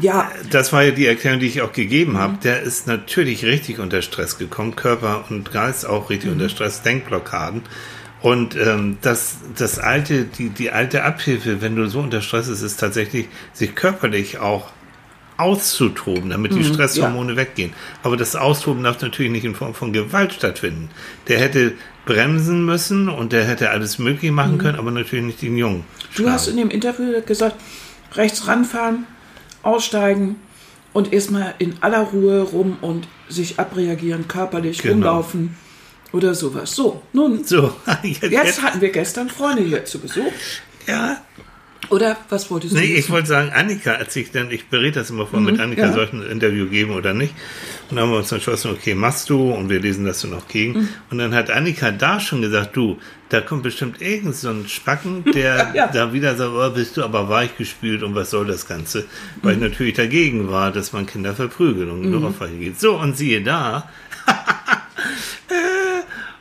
ja. 0.00 0.30
Das 0.50 0.72
war 0.72 0.82
ja 0.82 0.90
die 0.90 1.06
Erklärung, 1.06 1.40
die 1.40 1.46
ich 1.46 1.62
auch 1.62 1.72
gegeben 1.72 2.12
mhm. 2.12 2.18
habe. 2.18 2.38
Der 2.42 2.62
ist 2.62 2.86
natürlich 2.86 3.44
richtig 3.44 3.78
unter 3.78 4.02
Stress 4.02 4.38
gekommen, 4.38 4.76
Körper 4.76 5.24
und 5.28 5.52
Geist 5.52 5.86
auch 5.86 6.10
richtig 6.10 6.30
mhm. 6.30 6.36
unter 6.36 6.48
Stress, 6.48 6.82
Denkblockaden. 6.82 7.62
Und 8.22 8.56
ähm, 8.56 8.98
das, 9.02 9.36
das 9.56 9.78
alte, 9.78 10.24
die, 10.24 10.48
die 10.48 10.70
alte 10.70 11.04
Abhilfe, 11.04 11.60
wenn 11.60 11.76
du 11.76 11.86
so 11.88 12.00
unter 12.00 12.22
Stress 12.22 12.48
bist, 12.48 12.62
ist 12.62 12.80
tatsächlich, 12.80 13.28
sich 13.52 13.74
körperlich 13.74 14.38
auch 14.38 14.70
auszutoben, 15.36 16.30
damit 16.30 16.52
die 16.52 16.60
mhm, 16.60 16.74
Stresshormone 16.74 17.32
ja. 17.32 17.36
weggehen. 17.36 17.74
Aber 18.02 18.16
das 18.16 18.36
Austoben 18.36 18.84
darf 18.84 19.00
natürlich 19.02 19.30
nicht 19.30 19.44
in 19.44 19.54
Form 19.54 19.74
von 19.74 19.92
Gewalt 19.92 20.32
stattfinden. 20.32 20.88
Der 21.28 21.38
hätte 21.38 21.74
bremsen 22.06 22.64
müssen 22.64 23.10
und 23.10 23.32
der 23.32 23.44
hätte 23.44 23.68
alles 23.70 23.98
möglich 23.98 24.30
machen 24.30 24.54
mhm. 24.54 24.58
können, 24.58 24.78
aber 24.78 24.90
natürlich 24.90 25.26
nicht 25.26 25.42
den 25.42 25.58
Jungen. 25.58 25.84
Du 26.16 26.30
hast 26.30 26.48
in 26.48 26.56
dem 26.56 26.70
Interview 26.70 27.20
gesagt, 27.20 27.56
rechts 28.14 28.46
ranfahren, 28.46 29.06
aussteigen 29.62 30.36
und 30.94 31.12
erstmal 31.12 31.54
in 31.58 31.74
aller 31.82 32.00
Ruhe 32.00 32.40
rum 32.42 32.78
und 32.80 33.06
sich 33.28 33.58
abreagieren, 33.58 34.28
körperlich 34.28 34.78
genau. 34.78 34.94
rumlaufen 34.94 35.56
oder 36.12 36.34
sowas. 36.34 36.74
So, 36.74 37.02
nun, 37.12 37.44
so, 37.44 37.74
jetzt, 38.02 38.22
jetzt 38.22 38.62
hatten 38.62 38.80
wir 38.80 38.90
gestern 38.90 39.28
Freunde 39.28 39.62
hier 39.62 39.84
zu 39.84 39.98
Besuch. 39.98 40.32
Ja, 40.86 41.20
oder 41.90 42.16
was 42.30 42.50
wolltest 42.50 42.74
du? 42.74 42.78
Nee, 42.78 42.94
ich 42.94 43.10
wollte 43.10 43.28
sagen, 43.28 43.50
Annika, 43.50 43.94
als 43.94 44.16
ich 44.16 44.32
dann, 44.32 44.50
ich 44.50 44.66
berät 44.66 44.96
das 44.96 45.10
immer 45.10 45.26
vor, 45.26 45.40
mhm, 45.40 45.46
mit 45.46 45.60
Annika 45.60 45.82
ja. 45.82 45.92
soll 45.92 46.04
ich 46.04 46.12
ein 46.12 46.22
Interview 46.22 46.66
geben 46.66 46.92
oder 46.92 47.14
nicht. 47.14 47.34
Und 47.88 47.96
dann 47.96 48.04
haben 48.04 48.10
wir 48.10 48.18
uns 48.18 48.32
entschlossen, 48.32 48.72
okay, 48.72 48.94
machst 48.94 49.30
du 49.30 49.50
und 49.52 49.68
wir 49.68 49.80
lesen 49.80 50.04
das 50.04 50.22
dann 50.22 50.32
noch 50.32 50.48
gegen. 50.48 50.80
Mhm. 50.80 50.88
Und 51.10 51.18
dann 51.18 51.34
hat 51.34 51.50
Annika 51.50 51.92
da 51.92 52.18
schon 52.18 52.42
gesagt, 52.42 52.76
du, 52.76 52.98
da 53.28 53.40
kommt 53.40 53.62
bestimmt 53.62 54.00
irgend 54.02 54.34
so 54.34 54.50
ein 54.50 54.68
Spacken, 54.68 55.24
der 55.24 55.72
ja. 55.74 55.86
da 55.86 56.12
wieder 56.12 56.34
sagt, 56.36 56.52
oh, 56.52 56.70
bist 56.70 56.96
du 56.96 57.04
aber 57.04 57.28
weich 57.28 57.56
gespült 57.56 58.02
und 58.02 58.14
was 58.14 58.30
soll 58.30 58.46
das 58.46 58.66
Ganze? 58.66 59.04
Weil 59.42 59.56
mhm. 59.56 59.62
ich 59.62 59.68
natürlich 59.70 59.94
dagegen 59.94 60.50
war, 60.50 60.72
dass 60.72 60.92
man 60.92 61.06
Kinder 61.06 61.34
verprügelt 61.34 61.88
und 61.88 62.02
mhm. 62.02 62.60
geht. 62.60 62.80
So, 62.80 62.96
und 62.96 63.16
siehe 63.16 63.42
da, 63.42 63.88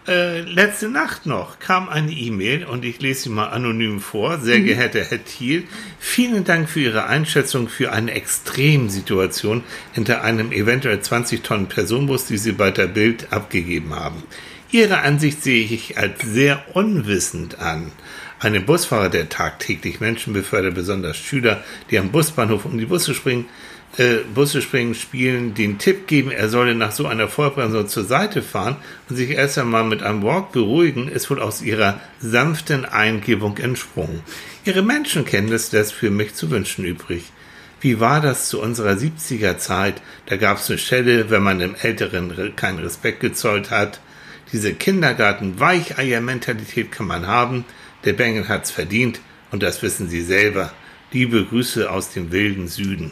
äh, 0.08 0.42
letzte 0.42 0.90
Nacht 0.90 1.26
noch 1.26 1.60
kam 1.60 1.90
eine 1.90 2.12
E-Mail 2.12 2.66
und 2.66 2.86
ich 2.86 3.02
lese 3.02 3.24
sie 3.24 3.30
mal 3.30 3.48
anonym 3.48 4.00
vor. 4.00 4.40
Sehr 4.40 4.60
mhm. 4.60 4.66
geehrter 4.66 5.04
Herr 5.04 5.24
Thiel, 5.24 5.64
vielen 6.00 6.44
Dank 6.44 6.70
für 6.70 6.82
Ihre 6.82 7.08
Einschätzung 7.08 7.70
für 7.70 7.92
eine 7.92 8.12
Extremsituation 8.12 9.64
hinter 9.94 10.24
einem 10.24 10.52
eventuell 10.52 11.00
20 11.00 11.42
Tonnen 11.42 11.68
Personenbus, 11.68 12.26
die 12.26 12.38
Sie 12.38 12.52
bei 12.52 12.72
der 12.72 12.88
Bild 12.88 13.32
abgegeben 13.32 13.96
haben. 13.96 14.24
Ihre 14.72 15.00
Ansicht 15.00 15.44
sehe 15.44 15.64
ich 15.64 15.98
als 15.98 16.22
sehr 16.22 16.64
unwissend 16.76 17.60
an. 17.60 17.92
Einem 18.40 18.66
Busfahrer, 18.66 19.10
der 19.10 19.30
tagtäglich 19.30 20.02
Menschen 20.02 20.34
befördert, 20.34 20.76
besonders 20.76 21.18
Schüler, 21.18 21.64
die 21.90 21.98
am 21.98 22.12
Busbahnhof 22.12 22.66
um 22.66 22.78
die 22.78 22.86
Busse 22.86 23.14
springen, 23.14 23.46
äh, 23.98 24.18
Busse 24.34 24.62
springen, 24.62 24.96
spielen, 24.96 25.54
den 25.54 25.78
Tipp 25.78 26.08
geben, 26.08 26.32
er 26.32 26.50
solle 26.50 26.76
nach 26.76 26.92
so 26.92 27.08
einer 27.08 27.28
Vollbremsung 27.28 27.88
zur 27.88 28.04
Seite 28.04 28.42
fahren 28.42 28.78
und 29.10 29.16
sich 29.16 29.32
erst 29.32 29.58
einmal 29.58 29.84
mit 29.84 30.04
einem 30.04 30.24
Walk 30.24 30.52
beruhigen, 30.52 31.08
ist 31.08 31.30
wohl 31.30 31.42
aus 31.42 31.62
ihrer 31.62 32.00
sanften 32.20 32.86
Eingebung 32.86 33.58
entsprungen. 33.58 34.22
Ihre 34.66 34.82
Menschenkenntnis 34.82 35.72
lässt 35.72 35.94
für 35.94 36.12
mich 36.12 36.34
zu 36.34 36.50
wünschen 36.52 36.86
übrig. 36.86 37.32
Wie 37.82 38.00
war 38.00 38.22
das 38.22 38.50
zu 38.50 38.62
unserer 38.62 38.94
70er 38.94 39.58
Zeit? 39.58 40.02
Da 40.26 40.38
gab 40.38 40.58
es 40.58 40.70
eine 40.70 40.80
Stelle, 40.80 41.30
wenn 41.30 41.44
man 41.44 41.60
dem 41.60 41.76
Älteren 41.76 42.32
re- 42.32 42.52
keinen 42.56 42.80
Respekt 42.80 43.20
gezollt 43.20 43.70
hat. 43.70 44.00
Diese 44.52 44.74
Kindergarten-Weicheier-Mentalität 44.74 46.92
kann 46.92 47.08
man 47.08 47.28
haben. 47.28 47.66
Der 48.06 48.14
Bengel 48.14 48.48
hat's 48.48 48.72
verdient 48.72 49.20
und 49.52 49.62
das 49.64 49.82
wissen 49.84 50.10
Sie 50.10 50.22
selber. 50.22 50.72
Liebe 51.12 51.46
Grüße 51.46 51.90
aus 51.92 52.12
dem 52.12 52.32
wilden 52.32 52.68
Süden. 52.68 53.12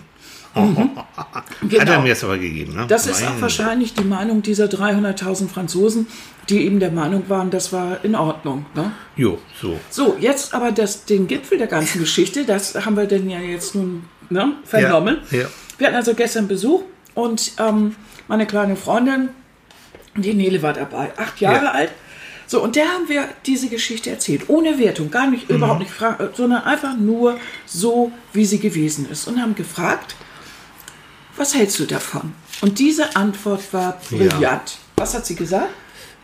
Hat 0.56 1.46
er 1.62 1.68
Genau. 1.68 2.02
mir 2.02 2.10
jetzt 2.10 2.24
aber 2.24 2.38
gegeben, 2.38 2.76
ne? 2.76 2.86
Das 2.88 3.08
ist 3.08 3.24
auch 3.26 3.42
wahrscheinlich 3.42 3.94
die 3.94 4.04
Meinung 4.04 4.42
dieser 4.42 4.66
300.000 4.66 5.50
Franzosen, 5.50 6.08
die 6.50 6.66
eben 6.66 6.80
der 6.80 6.92
Meinung 6.92 7.24
waren, 7.30 7.50
das 7.50 7.72
war 7.74 8.04
in 8.04 8.16
Ordnung. 8.16 8.66
Ne? 8.76 8.92
Jo, 9.16 9.40
so. 9.62 9.80
So, 9.90 10.18
jetzt 10.20 10.54
aber 10.54 10.72
das, 10.72 11.06
den 11.06 11.28
Gipfel 11.28 11.58
der 11.58 11.68
ganzen 11.68 12.00
Geschichte, 12.00 12.46
das 12.46 12.76
haben 12.86 12.96
wir 12.98 13.06
denn 13.06 13.30
ja 13.30 13.40
jetzt 13.40 13.76
nun 13.76 14.04
ne, 14.30 14.54
vernommen. 14.66 15.18
Ja, 15.32 15.40
ja. 15.40 15.46
Wir 15.78 15.88
hatten 15.88 15.96
also 15.98 16.14
gestern 16.14 16.48
Besuch 16.48 16.84
und 17.16 17.54
ähm, 17.60 17.96
meine 18.28 18.46
kleine 18.46 18.76
Freundin, 18.76 19.30
die 20.16 20.34
Nele 20.34 20.62
war 20.62 20.74
dabei, 20.74 21.12
acht 21.18 21.40
Jahre 21.42 21.66
Ja. 21.66 21.72
alt. 21.72 21.92
So, 22.46 22.62
und 22.62 22.76
der 22.76 22.86
haben 22.90 23.08
wir 23.08 23.24
diese 23.46 23.70
Geschichte 23.70 24.10
erzählt, 24.12 24.44
ohne 24.50 24.78
Wertung, 24.78 25.10
gar 25.10 25.28
nicht, 25.28 25.50
Mhm. 25.50 25.56
überhaupt 25.56 25.80
nicht, 25.80 25.92
äh, 26.02 26.28
sondern 26.36 26.64
einfach 26.64 26.96
nur 26.98 27.38
so, 27.66 28.12
wie 28.34 28.46
sie 28.46 28.60
gewesen 28.60 29.08
ist. 29.10 29.28
Und 29.28 29.42
haben 29.42 29.56
gefragt, 29.56 30.16
was 31.38 31.56
hältst 31.56 31.80
du 31.80 31.86
davon? 31.86 32.34
Und 32.62 32.80
diese 32.80 33.16
Antwort 33.16 33.74
war 33.74 34.00
brillant. 34.10 34.78
Was 34.96 35.14
hat 35.14 35.26
sie 35.26 35.36
gesagt? 35.36 35.70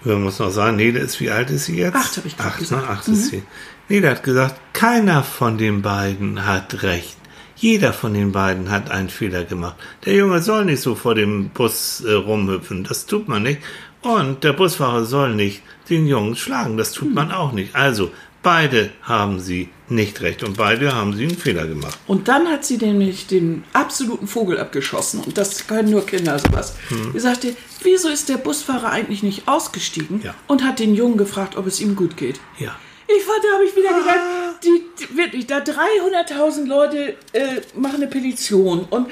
Man 0.04 0.24
muss 0.24 0.40
noch 0.40 0.52
sagen, 0.52 0.78
Nele 0.78 1.00
ist, 1.00 1.20
wie 1.20 1.30
alt 1.30 1.50
ist 1.50 1.66
sie 1.66 1.78
jetzt? 1.78 1.96
Acht, 1.96 2.16
hab 2.18 2.26
ich 2.26 2.40
Acht, 2.40 2.60
gesagt. 2.60 2.84
Ne? 2.84 2.90
Acht 2.90 3.08
ist 3.08 3.28
sie. 3.28 3.44
Nele 3.90 4.10
hat 4.12 4.24
gesagt, 4.24 4.56
keiner 4.74 5.24
von 5.24 5.58
den 5.58 5.82
beiden 5.82 6.46
hat 6.46 6.84
recht. 6.84 7.18
Jeder 7.56 7.92
von 7.92 8.14
den 8.14 8.32
beiden 8.32 8.70
hat 8.72 8.90
einen 8.90 9.10
Fehler 9.10 9.44
gemacht. 9.44 9.76
Der 10.06 10.14
Junge 10.14 10.42
soll 10.42 10.64
nicht 10.64 10.82
so 10.82 10.96
vor 10.96 11.16
dem 11.16 11.50
Bus 11.50 12.02
äh, 12.02 12.14
rumhüpfen, 12.14 12.86
das 12.86 13.06
tut 13.06 13.28
man 13.28 13.44
nicht. 13.44 13.62
Und 14.02 14.46
der 14.46 14.54
Busfahrer 14.54 15.04
soll 15.04 15.36
nicht 15.36 15.62
den 15.90 16.08
Jungen 16.08 16.38
schlagen, 16.38 16.78
das 16.78 16.94
tut 16.94 17.14
man 17.14 17.32
auch 17.34 17.52
nicht. 17.52 17.76
Also, 17.76 18.12
beide 18.44 18.90
haben 19.04 19.40
sie 19.40 19.70
nicht 19.90 20.22
recht 20.22 20.44
und 20.44 20.56
beide 20.58 20.94
haben 20.96 21.14
sie 21.16 21.24
einen 21.24 21.38
Fehler 21.38 21.66
gemacht. 21.68 21.98
Und 22.08 22.28
dann 22.28 22.48
hat 22.48 22.64
sie 22.64 22.78
nämlich 22.78 23.28
den 23.28 23.64
absoluten 23.74 24.28
Vogel 24.28 24.60
abgeschossen. 24.60 25.22
Und 25.22 25.38
das 25.38 25.68
können 25.68 25.90
nur 25.90 26.06
Kinder 26.06 26.38
sowas. 26.40 26.76
Hm. 26.90 27.12
Sie 27.14 27.20
sagte, 27.20 27.56
wieso 27.84 28.08
ist 28.10 28.30
der 28.30 28.38
Busfahrer 28.38 28.92
eigentlich 28.92 29.24
nicht 29.24 29.48
ausgestiegen 29.48 30.22
Ja. 30.24 30.36
und 30.48 30.64
hat 30.64 30.80
den 30.80 30.94
Jungen 30.96 31.18
gefragt, 31.18 31.58
ob 31.58 31.66
es 31.68 31.80
ihm 31.82 31.96
gut 31.96 32.18
geht? 32.18 32.40
Ja. 32.60 32.76
Ich 33.08 33.28
war, 33.28 33.36
da 33.42 33.56
habe 33.56 33.66
ich 33.66 33.76
wieder 33.76 33.90
gedacht, 33.98 34.64
die, 34.64 34.84
die, 35.00 35.18
wirklich, 35.18 35.48
da 35.48 35.58
300.000 35.58 36.68
Leute 36.68 37.16
äh, 37.34 37.62
machen 37.76 37.96
eine 37.96 38.08
Petition 38.08 38.86
und 38.90 39.08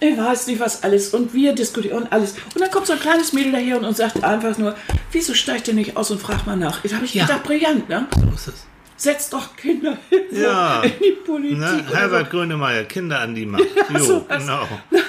ich 0.00 0.16
weiß 0.16 0.46
nicht 0.48 0.58
was 0.58 0.82
alles 0.82 1.10
und 1.10 1.32
wir 1.34 1.52
diskutieren 1.54 2.04
und 2.04 2.12
alles. 2.12 2.32
Und 2.54 2.60
dann 2.62 2.70
kommt 2.70 2.86
so 2.86 2.94
ein 2.94 2.98
kleines 2.98 3.32
Mädel 3.34 3.52
daher 3.52 3.76
und, 3.78 3.84
und 3.84 3.96
sagt 3.96 4.24
einfach 4.24 4.56
nur, 4.58 4.74
wieso 5.12 5.34
steigt 5.34 5.68
ihr 5.68 5.74
nicht 5.74 5.96
aus 5.96 6.10
und 6.10 6.20
fragt 6.20 6.46
mal 6.46 6.56
nach? 6.56 6.80
Da 6.82 6.96
habe 6.96 7.04
ich 7.04 7.14
Ja. 7.14 7.26
gedacht, 7.26 7.44
brillant, 7.44 7.88
ne? 7.90 8.06
So 8.18 8.34
ist 8.34 8.48
es. 8.48 8.66
Setzt 9.02 9.32
doch 9.32 9.56
Kinder 9.56 9.98
in, 10.10 10.40
Ja. 10.42 10.80
in 10.82 10.92
die 11.02 11.10
Politik. 11.26 11.58
Ne? 11.58 11.84
Herbert 11.92 12.30
Grönemeyer, 12.30 12.84
Kinder 12.84 13.18
an 13.18 13.34
die 13.34 13.46
Macht. 13.46 13.64
Jo, 13.92 13.98
so 13.98 14.24
was. 14.28 14.46
genau. 14.46 14.68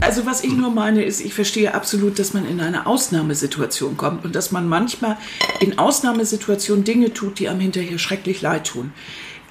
Also 0.00 0.24
was 0.24 0.44
ich 0.44 0.52
nur 0.52 0.70
meine 0.70 1.02
ist, 1.02 1.20
ich 1.20 1.34
verstehe 1.34 1.74
absolut, 1.74 2.20
dass 2.20 2.32
man 2.32 2.46
in 2.48 2.60
eine 2.60 2.86
Ausnahmesituation 2.86 3.96
kommt 3.96 4.24
und 4.24 4.36
dass 4.36 4.52
man 4.52 4.68
manchmal 4.68 5.16
in 5.58 5.78
Ausnahmesituationen 5.80 6.84
Dinge 6.84 7.12
tut, 7.12 7.40
die 7.40 7.48
einem 7.48 7.58
hinterher 7.60 7.98
schrecklich 7.98 8.40
leid 8.40 8.68
tun. 8.68 8.92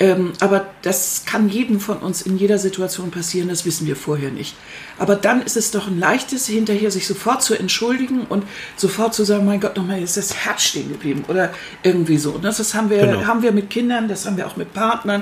Ähm, 0.01 0.33
aber 0.39 0.65
das 0.81 1.25
kann 1.27 1.47
jedem 1.47 1.79
von 1.79 1.97
uns 1.99 2.23
in 2.23 2.35
jeder 2.35 2.57
Situation 2.57 3.11
passieren, 3.11 3.49
das 3.49 3.65
wissen 3.65 3.85
wir 3.85 3.95
vorher 3.95 4.31
nicht. 4.31 4.55
Aber 4.97 5.15
dann 5.15 5.43
ist 5.43 5.57
es 5.57 5.69
doch 5.69 5.85
ein 5.85 5.99
leichtes, 5.99 6.47
hinterher 6.47 6.89
sich 6.89 7.05
sofort 7.05 7.43
zu 7.43 7.53
entschuldigen 7.53 8.21
und 8.27 8.43
sofort 8.75 9.13
zu 9.13 9.23
sagen, 9.23 9.45
mein 9.45 9.59
Gott, 9.59 9.77
nochmal 9.77 10.01
ist 10.01 10.17
das 10.17 10.33
Herz 10.35 10.63
stehen 10.63 10.89
geblieben 10.89 11.23
oder 11.27 11.53
irgendwie 11.83 12.17
so. 12.17 12.31
Und 12.31 12.43
das, 12.43 12.57
das 12.57 12.73
haben, 12.73 12.89
wir, 12.89 12.97
Genau. 12.97 13.27
haben 13.27 13.43
wir 13.43 13.51
mit 13.51 13.69
Kindern, 13.69 14.07
das 14.07 14.25
haben 14.25 14.37
wir 14.37 14.47
auch 14.47 14.57
mit 14.57 14.73
Partnern 14.73 15.21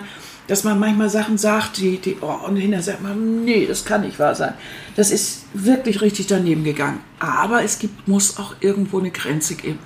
dass 0.49 0.63
man 0.63 0.79
manchmal 0.79 1.11
Sachen 1.11 1.37
sagt, 1.37 1.77
die, 1.77 1.99
die 1.99 2.17
oh, 2.21 2.47
und 2.47 2.55
hinterher 2.55 2.81
sagt 2.81 3.03
man, 3.03 3.45
nee, 3.45 3.67
das 3.67 3.85
kann 3.85 4.01
nicht 4.01 4.17
wahr 4.17 4.33
sein. 4.33 4.55
Das 4.95 5.11
ist 5.11 5.43
wirklich 5.53 6.01
richtig 6.01 6.25
daneben 6.25 6.63
gegangen. 6.63 7.01
Aber 7.19 7.63
es 7.63 7.77
gibt, 7.77 8.07
muss 8.07 8.39
auch 8.39 8.55
irgendwo 8.59 8.97
eine 8.97 9.11
Grenze 9.11 9.53
geben. 9.53 9.77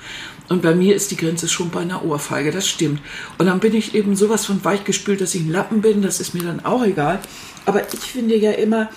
Und 0.49 0.61
bei 0.61 0.75
mir 0.75 0.95
ist 0.95 1.09
die 1.11 1.17
Grenze 1.17 1.47
schon 1.47 1.69
bei 1.69 1.79
einer 1.81 2.03
Ohrfeige, 2.03 2.51
das 2.51 2.67
stimmt. 2.67 3.01
Und 3.37 3.45
dann 3.47 3.59
bin 3.59 3.73
ich 3.73 3.95
eben 3.95 4.15
sowas 4.15 4.45
von 4.45 4.63
weichgespült, 4.63 5.21
dass 5.21 5.33
ich 5.35 5.41
ein 5.41 5.51
Lappen 5.51 5.81
bin, 5.81 6.01
das 6.01 6.19
ist 6.19 6.33
mir 6.33 6.43
dann 6.43 6.65
auch 6.65 6.83
egal. 6.83 7.19
Aber 7.65 7.81
ich 7.93 7.99
finde 7.99 8.35
ja 8.35 8.51
immer, 8.51 8.89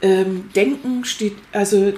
ähm, 0.00 0.44
Denken 0.54 1.04
steht 1.04 1.36
also 1.52 1.92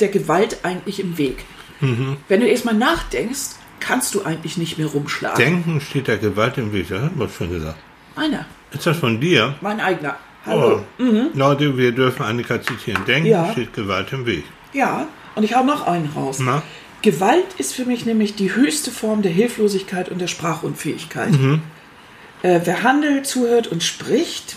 der 0.00 0.08
Gewalt 0.08 0.58
eigentlich 0.62 1.00
im 1.00 1.18
Weg. 1.18 1.38
Wenn 1.80 2.40
du 2.40 2.46
erstmal 2.46 2.74
nachdenkst, 2.74 3.56
kannst 3.80 4.14
du 4.14 4.22
eigentlich 4.24 4.56
nicht 4.56 4.78
mehr 4.78 4.86
rumschlagen. 4.86 5.36
Denken 5.44 5.80
steht 5.80 6.08
der 6.08 6.16
Gewalt 6.18 6.56
im 6.56 6.72
Weg, 6.72 6.88
das 6.88 7.02
hat 7.02 7.16
man 7.16 7.28
schon 7.28 7.50
gesagt. 7.50 7.76
Meiner, 8.16 8.46
Ist 8.72 8.86
das 8.86 8.96
von 8.96 9.20
dir? 9.20 9.54
mein 9.60 9.80
eigener. 9.80 10.16
Hallo. 10.46 10.82
Oh. 10.98 11.04
Leute, 11.34 11.76
wir 11.76 11.92
dürfen 11.92 12.22
Annika 12.22 12.62
zitieren. 12.62 13.04
Denken 13.04 13.28
Ja. 13.28 13.50
steht 13.52 13.74
Gewalt 13.74 14.12
im 14.12 14.24
Weg. 14.24 14.44
Ja, 14.72 15.06
und 15.34 15.42
ich 15.42 15.54
hau 15.54 15.64
noch 15.64 15.86
einen 15.86 16.08
raus. 16.14 16.38
Na? 16.40 16.62
Gewalt 17.02 17.46
ist 17.58 17.74
für 17.74 17.84
mich 17.84 18.04
nämlich 18.06 18.34
die 18.34 18.54
höchste 18.54 18.90
Form 18.90 19.22
der 19.22 19.32
Hilflosigkeit 19.32 20.08
und 20.08 20.20
der 20.20 20.26
Sprachunfähigkeit. 20.26 21.34
Äh, 22.42 22.60
wer 22.64 22.82
handelt, 22.82 23.26
zuhört 23.26 23.66
und 23.68 23.82
spricht, 23.82 24.56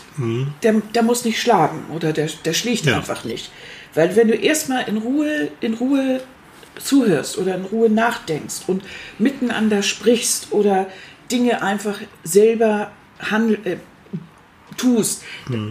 der, 0.64 0.74
der 0.96 1.04
muss 1.04 1.26
nicht 1.26 1.40
schlagen 1.42 1.86
oder 1.96 2.12
der, 2.12 2.30
der 2.46 2.54
schlägt 2.54 2.86
Ja. 2.86 2.98
einfach 2.98 3.24
nicht. 3.24 3.52
Weil 3.94 4.16
wenn 4.16 4.28
du 4.28 4.36
erstmal 4.36 4.88
in 4.90 4.98
Ruhe, 4.98 5.50
in 5.62 5.74
Ruhe 5.76 6.22
zuhörst 6.78 7.38
oder 7.38 7.56
in 7.56 7.66
Ruhe 7.66 7.90
nachdenkst 7.90 8.62
und 8.68 8.84
miteinander 9.18 9.82
sprichst 9.84 10.52
oder 10.52 10.88
Dinge 11.32 11.62
einfach 11.62 12.00
selber 12.24 12.92
handel, 13.20 13.60
äh, 13.66 13.78
tust 14.78 15.24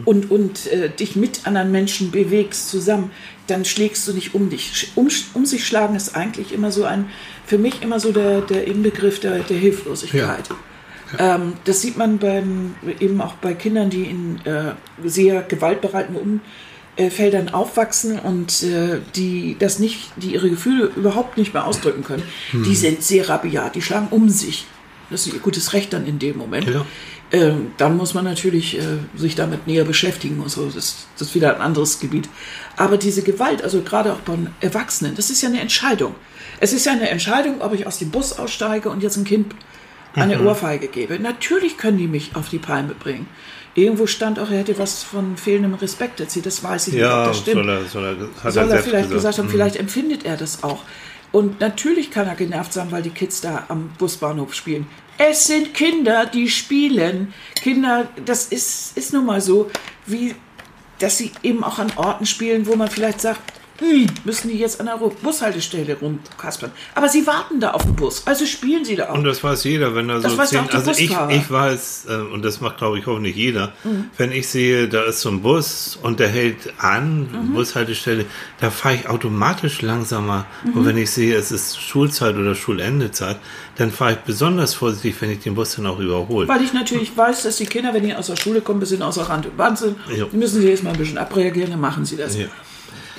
und, 0.04 0.30
und 0.30 0.66
äh, 0.66 0.90
dich 0.90 1.16
mit 1.16 1.46
anderen 1.46 1.72
Menschen 1.72 2.10
bewegst 2.10 2.68
zusammen, 2.68 3.10
dann 3.49 3.64
schlägst 3.64 4.07
du 4.07 4.12
nicht 4.12 4.35
um 4.35 4.50
dich. 4.50 4.93
Um, 4.95 5.09
um 5.35 5.47
sich 5.47 5.67
schlagen 5.67 5.97
ist 5.97 6.14
eigentlich 6.14 6.52
immer 6.52 6.71
so 6.71 6.85
ein, 6.85 7.07
für 7.47 7.59
mich 7.59 7.83
immer 7.83 7.99
so 7.99 8.12
der, 8.12 8.43
der 8.43 8.67
Inbegriff 8.67 9.21
der, 9.21 9.40
der 9.40 9.57
Hilflosigkeit. 9.57 10.49
Ähm, 11.19 11.55
das 11.64 11.81
sieht 11.81 11.97
man 11.97 12.19
beim, 12.19 12.75
eben 13.00 13.21
auch 13.21 13.35
bei 13.35 13.55
Kindern, 13.55 13.90
die 13.90 14.05
in 14.05 14.40
äh, 14.45 14.75
sehr 15.05 15.43
gewaltbereiten 15.43 16.40
Umfeldern 16.97 17.49
aufwachsen 17.49 18.19
und 18.19 18.62
äh, 18.62 19.00
die 19.17 19.57
das 19.59 19.78
nicht, 19.78 20.11
die 20.17 20.35
ihre 20.35 20.50
Gefühle 20.50 20.90
überhaupt 20.97 21.38
nicht 21.38 21.55
mehr 21.55 21.67
ausdrücken 21.67 22.05
können. 22.05 22.25
Die 22.52 22.76
sind 22.76 23.02
sehr 23.02 23.28
rabiat, 23.28 23.75
die 23.75 23.83
schlagen 23.83 24.09
um 24.11 24.28
sich. 24.28 24.67
Das 25.10 25.26
ist 25.26 25.32
ihr 25.32 25.40
gutes 25.40 25.72
Recht 25.72 25.92
dann 25.92 26.06
in 26.06 26.18
dem 26.18 26.36
Moment. 26.36 26.68
Ja. 26.68 26.84
Ähm, 27.30 27.72
dann 27.76 27.96
muss 27.96 28.14
man 28.14 28.24
natürlich 28.24 28.78
äh, 28.78 28.82
sich 29.14 29.34
damit 29.34 29.66
näher 29.66 29.84
beschäftigen 29.84 30.40
und 30.40 30.48
so. 30.50 30.66
Das, 30.66 31.06
das 31.18 31.28
ist 31.28 31.34
wieder 31.34 31.54
ein 31.54 31.60
anderes 31.60 32.00
Gebiet. 32.00 32.28
Aber 32.76 32.96
diese 32.96 33.22
Gewalt, 33.22 33.62
also 33.62 33.82
gerade 33.82 34.12
auch 34.12 34.20
beim 34.20 34.48
Erwachsenen, 34.60 35.14
das 35.14 35.28
ist 35.30 35.42
ja 35.42 35.48
eine 35.48 35.60
Entscheidung. 35.60 36.14
Es 36.60 36.72
ist 36.72 36.86
ja 36.86 36.92
eine 36.92 37.08
Entscheidung, 37.10 37.60
ob 37.60 37.74
ich 37.74 37.86
aus 37.86 37.98
dem 37.98 38.10
Bus 38.10 38.38
aussteige 38.38 38.88
und 38.90 39.02
jetzt 39.02 39.16
ein 39.16 39.24
Kind 39.24 39.54
eine 40.14 40.42
Ohrfeige 40.42 40.88
gebe. 40.88 41.18
Natürlich 41.20 41.76
können 41.76 41.98
die 41.98 42.08
mich 42.08 42.34
auf 42.34 42.48
die 42.48 42.58
Palme 42.58 42.94
bringen. 42.94 43.28
Irgendwo 43.74 44.06
stand 44.06 44.40
auch, 44.40 44.50
er 44.50 44.58
hätte 44.58 44.78
was 44.78 45.02
von 45.04 45.36
fehlendem 45.36 45.74
Respekt 45.74 46.18
erzählt. 46.18 46.46
Das 46.46 46.64
weiß 46.64 46.88
ich 46.88 46.94
nicht, 46.94 47.04
ob 47.04 47.10
Ja, 47.10 47.26
das 47.26 47.38
stimmt 47.38 47.56
soll 47.56 47.68
er, 47.68 47.84
soll 47.84 48.04
er, 48.04 48.42
hat 48.44 48.52
soll 48.52 48.70
er, 48.70 48.78
vielleicht 48.82 49.10
gesagt, 49.10 49.38
haben, 49.38 49.46
Mhm. 49.46 49.50
vielleicht 49.50 49.76
empfindet 49.76 50.24
er 50.24 50.36
das 50.36 50.64
auch. 50.64 50.82
Und 51.32 51.61
natürlich 51.61 52.11
kann 52.11 52.26
er 52.26 52.35
genervt 52.35 52.73
sein, 52.73 52.90
weil 52.90 53.02
die 53.02 53.11
Kids 53.11 53.40
da 53.40 53.66
am 53.68 53.90
Busbahnhof 53.99 54.54
spielen. 54.54 54.87
Es 55.18 55.47
sind 55.47 55.75
Kinder, 55.75 56.26
die 56.26 56.49
spielen. 56.49 57.35
Kinder, 57.56 58.08
das 58.25 58.47
ist, 58.47 58.97
ist 58.97 59.12
nun 59.12 59.26
mal 59.26 59.40
so, 59.40 59.70
wie 60.06 60.35
dass 60.99 61.18
sie 61.18 61.32
eben 61.42 61.64
auch 61.64 61.78
an 61.78 61.92
Orten 61.97 62.26
spielen, 62.26 62.66
wo 62.66 62.75
man 62.75 62.88
vielleicht 62.90 63.20
sagt, 63.20 63.40
hm, 63.78 64.06
müssen 64.25 64.49
die 64.49 64.58
jetzt 64.58 64.80
an 64.80 64.87
der 64.87 64.97
Bushaltestelle 64.97 65.97
rumkaspern. 66.00 66.70
Aber 66.94 67.08
sie 67.08 67.26
warten 67.26 67.61
da 67.61 67.70
auf 67.73 67.82
den 67.85 67.94
Bus, 67.97 68.23
also 68.26 68.44
spielen 68.47 68.85
sie 68.85 68.97
da 68.97 69.11
auch. 69.11 69.14
Und 69.14 69.25
das 69.25 69.42
weiß 69.44 69.64
jeder, 69.64 69.94
wenn 69.94 70.08
da 70.08 70.18
Das 70.18 70.32
so 70.32 70.38
weiß 70.38 70.50
zehn, 70.50 70.68
also 70.70 70.90
ich. 70.92 71.11
Mhm. 71.11 71.30
ich 71.30 71.50
weiß, 71.50 72.06
äh, 72.08 72.14
und 72.32 72.44
das 72.44 72.61
macht 72.61 72.78
glaube 72.78 72.99
ich 72.99 73.06
hoffentlich 73.06 73.37
jeder, 73.37 73.73
wenn 74.16 74.32
ich 74.32 74.49
sehe, 74.49 74.88
da 74.88 75.02
ist 75.04 75.20
so 75.20 75.28
ein 75.30 75.42
Bus 75.42 75.99
und 76.02 76.20
der 76.20 76.28
hält 76.28 76.73
an, 76.78 77.28
Mhm. 77.28 77.54
Bushaltestelle, 77.54 78.25
da 78.61 78.70
fahre 78.70 78.94
ich 78.97 79.08
automatisch 79.08 79.82
langsamer. 79.82 80.47
Mhm. 80.64 80.73
Und 80.75 80.87
wenn 80.87 80.97
ich 80.99 81.11
sehe, 81.11 81.37
es 81.37 81.52
ist 81.52 81.80
Schulzeit 81.80 82.37
oder 82.37 82.54
Schulendezeit, 82.54 83.37
dann 83.76 83.90
fahre 83.92 84.12
ich 84.12 84.18
besonders 84.18 84.75
vorsichtig, 84.75 85.14
wenn 85.20 85.30
ich 85.30 85.40
den 85.40 85.54
Bus 85.54 85.76
dann 85.76 85.87
auch 85.87 85.99
überhole. 86.00 86.49
Weil 86.49 86.62
ich 86.62 86.73
natürlich 86.73 87.16
weiß, 87.16 87.42
dass 87.44 87.56
die 87.58 87.66
Kinder, 87.66 87.94
wenn 87.94 88.02
die 88.04 88.14
aus 88.14 88.26
der 88.26 88.37
Schule 88.37 88.61
kommen, 88.61 88.78
ein 88.78 88.80
bisschen 88.80 89.02
außer 89.02 89.23
Rand 89.28 89.47
und 89.47 89.56
Band 89.56 89.78
sind, 89.78 89.97
Ja. 90.16 90.26
müssen 90.32 90.61
sie 90.61 90.68
jetzt 90.68 90.82
mal 90.82 90.90
ein 90.92 90.99
bisschen 90.99 91.18
abreagieren, 91.18 91.70
dann 91.70 91.80
machen 91.80 92.04
sie 92.04 92.16
das. 92.16 92.37
Ja. 92.37 92.47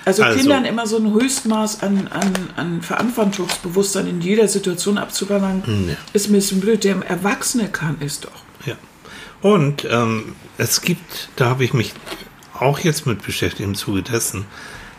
Also, 0.10 0.24
Also- 0.24 0.39
Kindern 0.39 0.66
immer 0.66 0.88
so 0.88 0.98
ein 0.98 1.13
Höchstmaß 1.13 1.84
an, 1.84 2.08
an, 2.08 2.34
an 2.56 2.82
Verantwortungsbewusstsein 2.82 4.08
in 4.08 4.22
jeder 4.22 4.48
Situation 4.48 4.98
abzuverlangen, 4.98 5.89
Ja. 5.89 5.96
ist 6.13 6.30
ein 6.30 6.34
bisschen 6.34 6.60
blöd. 6.62 6.84
Der 6.84 6.96
Erwachsene 7.06 7.68
kann 7.70 7.98
es 8.00 8.20
doch. 8.20 8.32
Ja. 8.66 8.74
Und 9.42 9.88
ähm, 9.89 10.36
es 10.58 10.82
gibt, 10.82 11.30
da 11.36 11.46
habe 11.46 11.63
ich 11.63 11.74
mich 11.74 11.94
auch 12.60 12.80
jetzt 12.80 13.06
mit 13.06 13.24
beschäftigt 13.24 13.62
im 13.62 13.75
Zuge 13.75 14.01
dessen. 14.01 14.46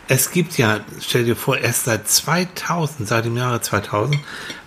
Es 0.07 0.31
gibt 0.31 0.57
ja, 0.57 0.79
stell 1.01 1.25
dir 1.25 1.35
vor, 1.35 1.57
erst 1.57 1.85
seit 1.85 2.07
2000, 2.07 3.07
seit 3.07 3.25
dem 3.25 3.35
Jahre 3.37 3.61
2000, 3.61 4.17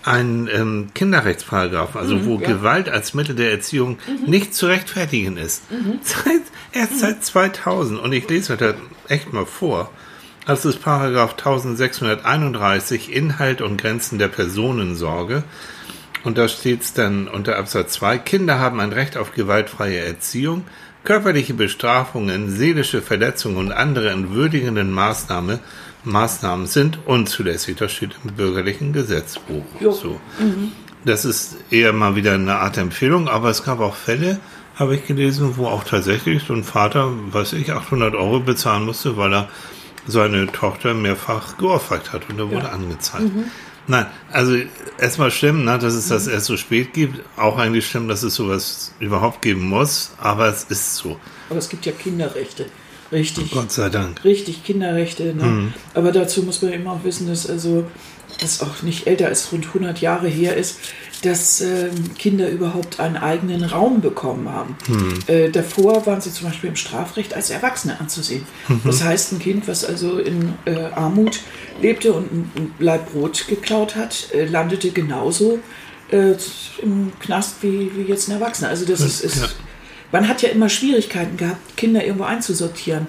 einen 0.04 0.48
ähm, 0.48 0.88
Kinderrechtsparagraphen, 0.94 2.00
also 2.00 2.24
wo 2.26 2.38
ja. 2.38 2.46
Gewalt 2.48 2.88
als 2.88 3.14
Mittel 3.14 3.34
der 3.34 3.50
Erziehung 3.50 3.98
nicht 4.26 4.54
zu 4.54 4.66
rechtfertigen 4.66 5.36
ist. 5.38 5.62
Seit, 6.02 6.42
erst 6.72 7.00
seit 7.00 7.24
2000. 7.24 7.98
Und 8.00 8.12
ich 8.12 8.28
lese 8.28 8.56
das 8.56 8.74
echt 9.08 9.32
mal 9.32 9.44
vor. 9.46 9.90
Das 10.46 10.66
ist 10.66 10.82
Paragraph 10.82 11.32
1631, 11.32 13.10
Inhalt 13.10 13.62
und 13.62 13.80
Grenzen 13.80 14.18
der 14.18 14.28
Personensorge. 14.28 15.42
Und 16.22 16.36
da 16.36 16.48
steht 16.48 16.82
es 16.82 16.92
dann 16.92 17.28
unter 17.28 17.56
Absatz 17.56 17.94
2, 17.94 18.18
Kinder 18.18 18.58
haben 18.58 18.78
ein 18.80 18.92
Recht 18.92 19.16
auf 19.16 19.32
gewaltfreie 19.32 20.00
Erziehung, 20.00 20.64
körperliche 21.02 21.54
Bestrafungen, 21.54 22.50
seelische 22.50 23.00
Verletzungen 23.00 23.56
und 23.56 23.72
andere 23.72 24.10
entwürdigenden 24.10 24.90
Maßnahme, 24.92 25.60
Maßnahmen 26.04 26.66
sind 26.66 26.98
unzulässig. 27.06 27.76
Das 27.76 27.92
steht 27.92 28.14
im 28.24 28.34
bürgerlichen 28.34 28.92
Gesetzbuch. 28.92 29.64
Jo. 29.80 29.92
So. 29.92 30.20
Das 31.06 31.24
ist 31.24 31.56
eher 31.70 31.94
mal 31.94 32.16
wieder 32.16 32.32
eine 32.32 32.56
Art 32.56 32.76
Empfehlung, 32.76 33.28
aber 33.28 33.48
es 33.48 33.64
gab 33.64 33.80
auch 33.80 33.94
Fälle, 33.94 34.40
habe 34.76 34.96
ich 34.96 35.06
gelesen, 35.06 35.56
wo 35.56 35.66
auch 35.66 35.84
tatsächlich 35.84 36.42
so 36.46 36.52
ein 36.52 36.64
Vater, 36.64 37.10
weiß 37.32 37.54
ich, 37.54 37.72
800 37.72 38.14
Euro 38.14 38.40
bezahlen 38.40 38.84
musste, 38.84 39.16
weil 39.16 39.32
er 39.32 39.48
seine 40.06 40.46
Tochter 40.46 40.94
mehrfach 40.94 41.56
geohrfeigt 41.58 42.12
hat 42.12 42.28
und 42.28 42.38
er 42.38 42.50
wurde 42.50 42.70
angezeigt. 42.70 43.30
Nein, 43.86 44.06
also 44.32 44.56
erstmal 44.98 45.30
schlimm, 45.30 45.64
ne, 45.64 45.78
dass 45.78 45.94
es 45.94 46.08
das 46.08 46.26
erst 46.26 46.46
so 46.46 46.56
spät 46.56 46.94
gibt. 46.94 47.20
Auch 47.36 47.58
eigentlich 47.58 47.86
schlimm, 47.86 48.08
dass 48.08 48.22
es 48.22 48.34
sowas 48.34 48.94
überhaupt 48.98 49.42
geben 49.42 49.68
muss, 49.68 50.12
aber 50.18 50.48
es 50.48 50.64
ist 50.64 50.96
so. 50.96 51.18
Aber 51.50 51.58
es 51.58 51.68
gibt 51.68 51.84
ja 51.84 51.92
Kinderrechte. 51.92 52.66
Richtig. 53.12 53.50
Gott 53.50 53.70
sei 53.70 53.90
Dank. 53.90 54.24
Richtig, 54.24 54.64
Kinderrechte. 54.64 55.34
Ne? 55.34 55.44
Mhm. 55.44 55.72
Aber 55.92 56.10
dazu 56.12 56.42
muss 56.42 56.62
man 56.62 56.72
immer 56.72 56.92
auch 56.92 57.04
wissen, 57.04 57.28
dass 57.28 57.48
also 57.48 57.84
das 58.38 58.60
auch 58.60 58.82
nicht 58.82 59.06
älter 59.06 59.26
als 59.26 59.52
rund 59.52 59.66
100 59.66 60.00
Jahre 60.00 60.28
her 60.28 60.56
ist, 60.56 60.78
dass 61.22 61.60
ähm, 61.60 62.14
Kinder 62.18 62.48
überhaupt 62.50 63.00
einen 63.00 63.16
eigenen 63.16 63.64
Raum 63.64 64.00
bekommen 64.00 64.48
haben. 64.50 64.76
Mhm. 64.88 65.18
Äh, 65.26 65.50
davor 65.50 66.04
waren 66.06 66.20
sie 66.20 66.32
zum 66.32 66.48
Beispiel 66.48 66.70
im 66.70 66.76
Strafrecht 66.76 67.34
als 67.34 67.50
Erwachsene 67.50 67.98
anzusehen. 67.98 68.44
Mhm. 68.68 68.82
Das 68.84 69.02
heißt, 69.02 69.32
ein 69.32 69.38
Kind, 69.38 69.66
was 69.66 69.84
also 69.84 70.18
in 70.18 70.54
äh, 70.66 70.84
Armut 70.94 71.40
lebte 71.80 72.12
und 72.12 72.32
ein 72.32 72.74
Laib 72.78 73.12
Brot 73.12 73.46
geklaut 73.48 73.96
hat, 73.96 74.28
äh, 74.34 74.44
landete 74.44 74.90
genauso 74.90 75.60
äh, 76.10 76.34
im 76.82 77.12
Knast 77.20 77.62
wie, 77.62 77.90
wie 77.96 78.02
jetzt 78.02 78.28
ein 78.28 78.32
Erwachsener. 78.32 78.68
Also 78.68 78.84
das 78.84 79.00
ist, 79.00 79.24
ist 79.24 79.56
man 80.12 80.28
hat 80.28 80.42
ja 80.42 80.50
immer 80.50 80.68
Schwierigkeiten 80.68 81.36
gehabt, 81.36 81.76
Kinder 81.76 82.04
irgendwo 82.04 82.24
einzusortieren. 82.24 83.08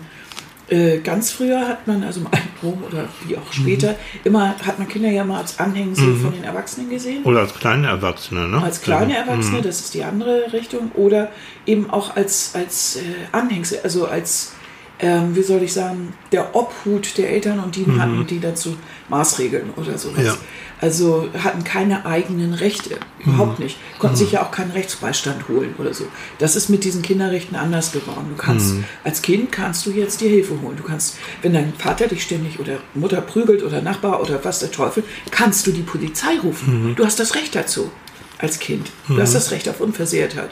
Äh, 0.68 0.98
ganz 1.00 1.30
früher 1.32 1.68
hat 1.68 1.86
man, 1.86 2.04
also 2.04 2.22
im 2.22 2.28
Altenrum 2.28 2.84
oder 2.84 3.08
wie 3.28 3.38
auch 3.38 3.54
später, 3.54 3.90
Mhm. 3.92 3.96
immer 4.24 4.56
hat 4.66 4.80
man 4.80 4.88
Kinder 4.88 5.10
ja 5.10 5.24
mal 5.24 5.42
als 5.42 5.60
Anhängsel 5.60 6.16
von 6.16 6.32
den 6.34 6.44
Erwachsenen 6.44 6.90
gesehen. 6.90 7.24
Oder 7.24 7.42
als 7.42 7.54
kleine 7.54 7.86
Erwachsene, 7.88 8.48
ne? 8.48 8.64
Als 8.64 8.82
kleine 8.82 9.16
Also, 9.16 9.30
Erwachsene, 9.32 9.62
das 9.62 9.80
ist 9.82 9.94
die 9.94 10.04
andere 10.04 10.52
Richtung. 10.54 10.92
Oder 10.96 11.30
eben 11.68 11.92
auch 11.92 12.16
als, 12.16 12.52
als 12.56 12.96
äh, 12.96 13.02
Anhängsel, 13.32 13.80
also 13.84 14.08
als, 14.08 14.54
ähm, 15.00 15.36
wie 15.36 15.44
soll 15.44 15.62
ich 15.64 15.74
sagen, 15.74 16.14
der 16.32 16.56
Obhut 16.56 17.18
der 17.18 17.30
Eltern 17.30 17.60
und 17.60 17.76
die 17.76 17.86
hatten 18.00 18.26
die 18.28 18.40
dazu 18.40 18.76
Maßregeln 19.10 19.72
oder 19.76 19.98
sowas. 19.98 20.24
Ja. 20.24 20.38
Also 20.82 21.30
hatten 21.42 21.64
keine 21.64 22.06
eigenen 22.06 22.54
Rechte, 22.54 22.98
überhaupt 23.20 23.60
nicht. 23.60 23.78
Konnten 23.98 24.18
sich 24.18 24.34
ja 24.34 24.44
auch 24.44 24.52
keinen 24.52 24.72
Rechtsbeistand 24.72 25.48
holen 25.48 25.74
oder 25.78 25.94
so. 25.94 26.06
Das 26.38 26.56
ist 26.56 26.70
mit 26.70 26.84
diesen 26.84 27.02
Kinderrechten 27.02 27.56
anders 27.56 27.94
geworden. 27.94 28.28
Du 28.30 28.36
kannst, 28.36 28.76
als 29.04 29.22
Kind 29.22 29.52
kannst 29.54 29.86
du 29.86 29.92
jetzt 29.92 30.20
dir 30.20 30.30
Hilfe 30.30 30.60
holen. 30.62 30.76
Du 30.76 30.84
kannst, 30.84 31.18
wenn 31.42 31.54
dein 31.54 31.74
Vater 31.78 32.08
dich 32.08 32.24
ständig 32.24 32.60
oder 32.60 32.78
Mutter 32.94 33.22
prügelt 33.22 33.64
oder 33.64 33.82
Nachbar 33.82 34.22
oder 34.22 34.44
was 34.44 34.60
der 34.60 34.72
Teufel, 34.72 35.04
kannst 35.32 35.66
du 35.66 35.72
die 35.72 35.82
Polizei 35.82 36.38
rufen. 36.44 36.94
Du 36.96 37.06
hast 37.06 37.20
das 37.20 37.36
Recht 37.36 37.56
dazu 37.56 37.90
als 38.38 38.60
Kind. 38.60 38.92
Du 39.08 39.20
hast 39.22 39.34
das 39.34 39.52
Recht 39.52 39.70
auf 39.70 39.80
Unversehrtheit. 39.80 40.50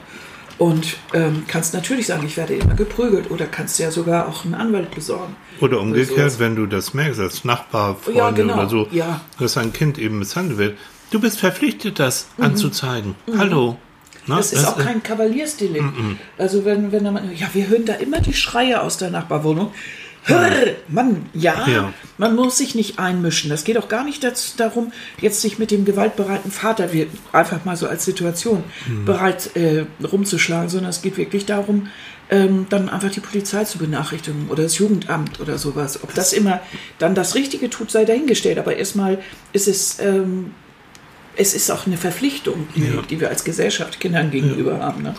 Und 0.60 0.98
ähm, 1.14 1.44
kannst 1.48 1.74
natürlich 1.74 2.08
sagen, 2.08 2.26
ich 2.26 2.38
werde 2.38 2.54
immer 2.54 2.76
geprügelt 2.76 3.32
oder 3.32 3.46
kannst 3.46 3.80
ja 3.80 3.90
sogar 3.92 4.28
auch 4.28 4.46
einen 4.46 4.54
Anwalt 4.54 4.94
besorgen. 4.94 5.36
Oder 5.60 5.80
umgekehrt, 5.80 6.40
wenn 6.40 6.56
du 6.56 6.66
das 6.68 6.94
merkst, 6.94 7.20
als 7.20 7.44
Nachbar, 7.44 7.96
Freunde 7.96 8.20
Ja, 8.20 8.32
genau. 8.32 8.54
oder 8.56 8.70
so, 8.70 8.88
Ja. 8.92 9.22
dass 9.40 9.58
ein 9.58 9.74
Kind 9.74 9.98
eben 9.98 10.20
misshandelt 10.20 10.58
wird, 10.60 10.78
du 11.12 11.20
bist 11.20 11.40
verpflichtet, 11.40 12.00
das 12.00 12.28
anzuzeigen. 12.38 13.16
Hallo. 13.38 13.78
Ne? 14.28 14.36
Mhm. 14.36 14.38
Das 14.38 14.54
ist 14.54 14.66
auch 14.66 14.78
kein 14.78 15.04
Kavaliersdelikt. 15.04 15.86
Also 16.38 16.64
wenn, 16.66 16.92
wenn 16.92 17.04
da 17.04 17.12
man, 17.12 17.36
ja, 17.36 17.48
wir 17.54 17.68
hören 17.68 17.86
da 17.86 17.94
immer 17.96 18.22
die 18.22 18.34
Schreie 18.34 18.82
aus 18.82 18.98
der 18.98 19.10
Nachbarwohnung. 19.10 19.72
Hör, 20.26 20.50
Mann, 20.88 21.26
ja, 21.34 21.68
Ja. 21.68 21.94
man 22.18 22.36
muss 22.36 22.58
sich 22.58 22.76
nicht 22.76 22.98
einmischen. 23.00 23.50
Das 23.50 23.64
geht 23.66 23.78
auch 23.78 23.90
gar 23.90 24.04
nicht 24.06 24.24
dazu, 24.24 24.54
darum, 24.58 24.94
jetzt 25.20 25.42
sich 25.42 25.60
mit 25.60 25.70
dem 25.72 25.84
gewaltbereiten 25.86 26.50
Vater 26.52 26.94
wir- 26.94 27.08
einfach 27.34 27.66
mal 27.66 27.76
so 27.76 27.88
als 27.88 28.06
Situation 28.06 28.64
bereit 29.06 29.56
äh, 29.56 29.86
rumzuschlagen, 30.06 30.70
sondern 30.70 30.92
es 30.92 31.02
geht 31.02 31.18
wirklich 31.18 31.46
darum, 31.46 31.88
ähm, 32.30 32.68
dann 32.70 32.88
einfach 32.88 33.12
die 33.12 33.20
Polizei 33.20 33.66
zu 33.66 33.78
benachrichtigen 33.78 34.48
oder 34.50 34.64
das 34.64 34.78
Jugendamt 34.78 35.42
oder 35.42 35.58
sowas. 35.58 36.02
Ob 36.04 36.14
das 36.14 36.32
immer 36.32 36.62
dann 37.00 37.16
das 37.16 37.36
Richtige 37.36 37.70
tut, 37.70 37.92
sei 37.92 38.06
dahingestellt. 38.06 38.58
Aber 38.60 38.76
erstmal 38.78 39.20
ist 39.52 39.68
es, 39.68 40.00
ähm, 40.00 40.52
es 41.36 41.54
ist 41.54 41.70
auch 41.70 41.86
eine 41.86 41.98
Verpflichtung, 41.98 42.68
die, 42.76 42.82
Ja. 42.86 43.02
die 43.10 43.20
wir 43.20 43.28
als 43.30 43.44
Gesellschaft 43.44 44.00
Kindern 44.00 44.32
gegenüber 44.32 44.80
haben. 44.80 45.04
Ne? 45.04 45.16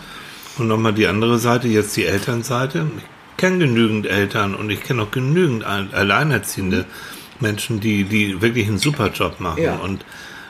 Und 0.57 0.67
nochmal 0.67 0.93
die 0.93 1.05
andere 1.05 1.37
Seite, 1.37 1.67
jetzt 1.67 1.95
die 1.95 2.05
Elternseite. 2.05 2.87
Ich 2.97 3.03
kenne 3.37 3.59
genügend 3.59 4.05
Eltern 4.05 4.55
und 4.55 4.69
ich 4.69 4.83
kenne 4.83 5.03
auch 5.03 5.11
genügend 5.11 5.63
Al- 5.63 5.89
alleinerziehende 5.91 6.85
Menschen, 7.39 7.79
die, 7.79 8.03
die 8.05 8.41
wirklich 8.41 8.67
einen 8.67 8.77
super 8.77 9.11
Job 9.13 9.39
machen. 9.39 9.63
Ja. 9.63 9.75
Und, 9.75 10.05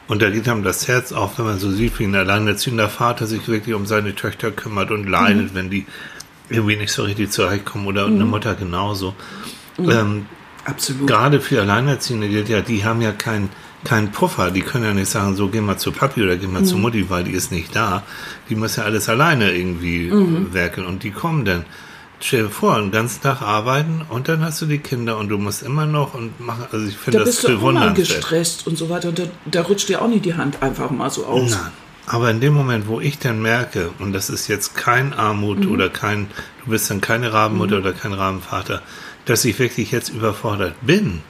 und 0.08 0.22
da 0.22 0.30
geht 0.30 0.48
einem 0.48 0.64
das 0.64 0.88
Herz 0.88 1.12
auf, 1.12 1.40
wenn 1.40 1.46
man 1.46 1.60
so 1.60 1.72
sieht, 1.72 1.98
wie 2.00 2.04
ein 2.04 2.16
alleinerziehender 2.16 2.90
Vater 2.90 3.26
sich 3.26 3.48
wirklich 3.48 3.76
um 3.76 3.86
seine 3.86 4.14
Töchter 4.14 4.52
kümmert 4.52 4.92
und 4.92 5.10
leidet, 5.10 5.56
wenn 5.56 5.70
die 5.70 5.86
irgendwie 6.50 6.76
nicht 6.76 6.92
so 6.92 7.04
richtig 7.04 7.32
zurechtkommen 7.32 7.88
oder 7.88 8.06
eine 8.06 8.26
Mutter 8.26 8.54
genauso. 8.54 9.16
Ähm, 9.80 10.28
Absolut. 10.64 11.08
gerade 11.08 11.42
für 11.42 11.62
Alleinerziehende 11.62 12.30
gilt 12.30 12.50
ja, 12.50 12.62
die 12.62 12.86
haben 12.86 13.02
ja 13.02 13.12
keinen 13.12 13.50
keinen 13.84 14.12
Puffer. 14.12 14.50
Die 14.52 14.62
können 14.62 14.84
ja 14.84 14.94
nicht 14.94 15.10
sagen, 15.10 15.36
so 15.36 15.48
geh 15.48 15.62
mal 15.62 15.78
zu 15.78 15.92
Papi 15.92 16.24
oder 16.24 16.38
geh 16.38 16.48
mal 16.48 16.64
zu 16.64 16.78
Mutti, 16.78 17.10
weil 17.10 17.24
die 17.24 17.32
ist 17.32 17.52
nicht 17.52 17.76
da. 17.76 18.04
Die 18.50 18.56
muss 18.56 18.76
ja 18.78 18.84
alles 18.84 19.10
alleine 19.10 19.52
irgendwie 19.52 20.12
werkeln 20.52 20.88
und 20.88 21.04
die 21.04 21.12
kommen 21.12 21.46
dann. 21.46 21.66
Stell 22.20 22.44
dir 22.44 22.50
vor, 22.50 22.76
einen 22.76 22.92
ganzen 22.92 23.22
Tag 23.22 23.42
arbeiten 23.42 24.02
und 24.10 24.28
dann 24.28 24.44
hast 24.44 24.62
du 24.62 24.66
die 24.66 24.80
Kinder 24.80 25.18
und 25.18 25.30
du 25.30 25.38
musst 25.38 25.64
immer 25.64 25.86
noch 25.86 26.14
und 26.14 26.40
machen. 26.40 26.66
Also 26.72 26.88
ich 26.88 26.98
finde 26.98 27.20
da 27.20 27.26
das 27.26 27.36
bist 27.36 27.48
du 27.48 27.56
bewundernswert. 27.56 27.96
gestresst 27.96 28.68
und 28.68 28.78
so 28.78 28.90
weiter. 28.90 29.10
Und 29.10 29.20
da, 29.20 29.24
da 29.46 29.62
rutscht 29.62 29.90
dir 29.90 30.02
auch 30.02 30.08
nicht 30.08 30.26
die 30.26 30.34
Hand 30.34 30.62
einfach 30.62 30.92
mal 30.92 31.10
so 31.10 31.26
aus. 31.26 31.52
Nein. 31.52 31.72
Aber 32.08 32.30
in 32.30 32.40
dem 32.40 32.54
Moment, 32.54 32.88
wo 32.88 33.02
ich 33.02 33.18
dann 33.18 33.42
merke, 33.42 33.90
und 34.00 34.14
das 34.14 34.30
ist 34.30 34.48
jetzt 34.48 34.76
kein 34.76 35.14
Armut 35.14 35.66
oder 35.66 35.90
kein, 35.90 36.28
du 36.64 36.72
bist 36.72 36.90
dann 36.90 37.02
keine 37.02 37.34
Rabenmutter 37.34 37.80
oder 37.80 37.94
kein 37.94 38.14
Rabenvater, 38.14 38.82
dass 39.26 39.44
ich 39.44 39.58
wirklich 39.58 39.92
jetzt 39.92 40.10
überfordert 40.10 40.76
bin 40.82 41.22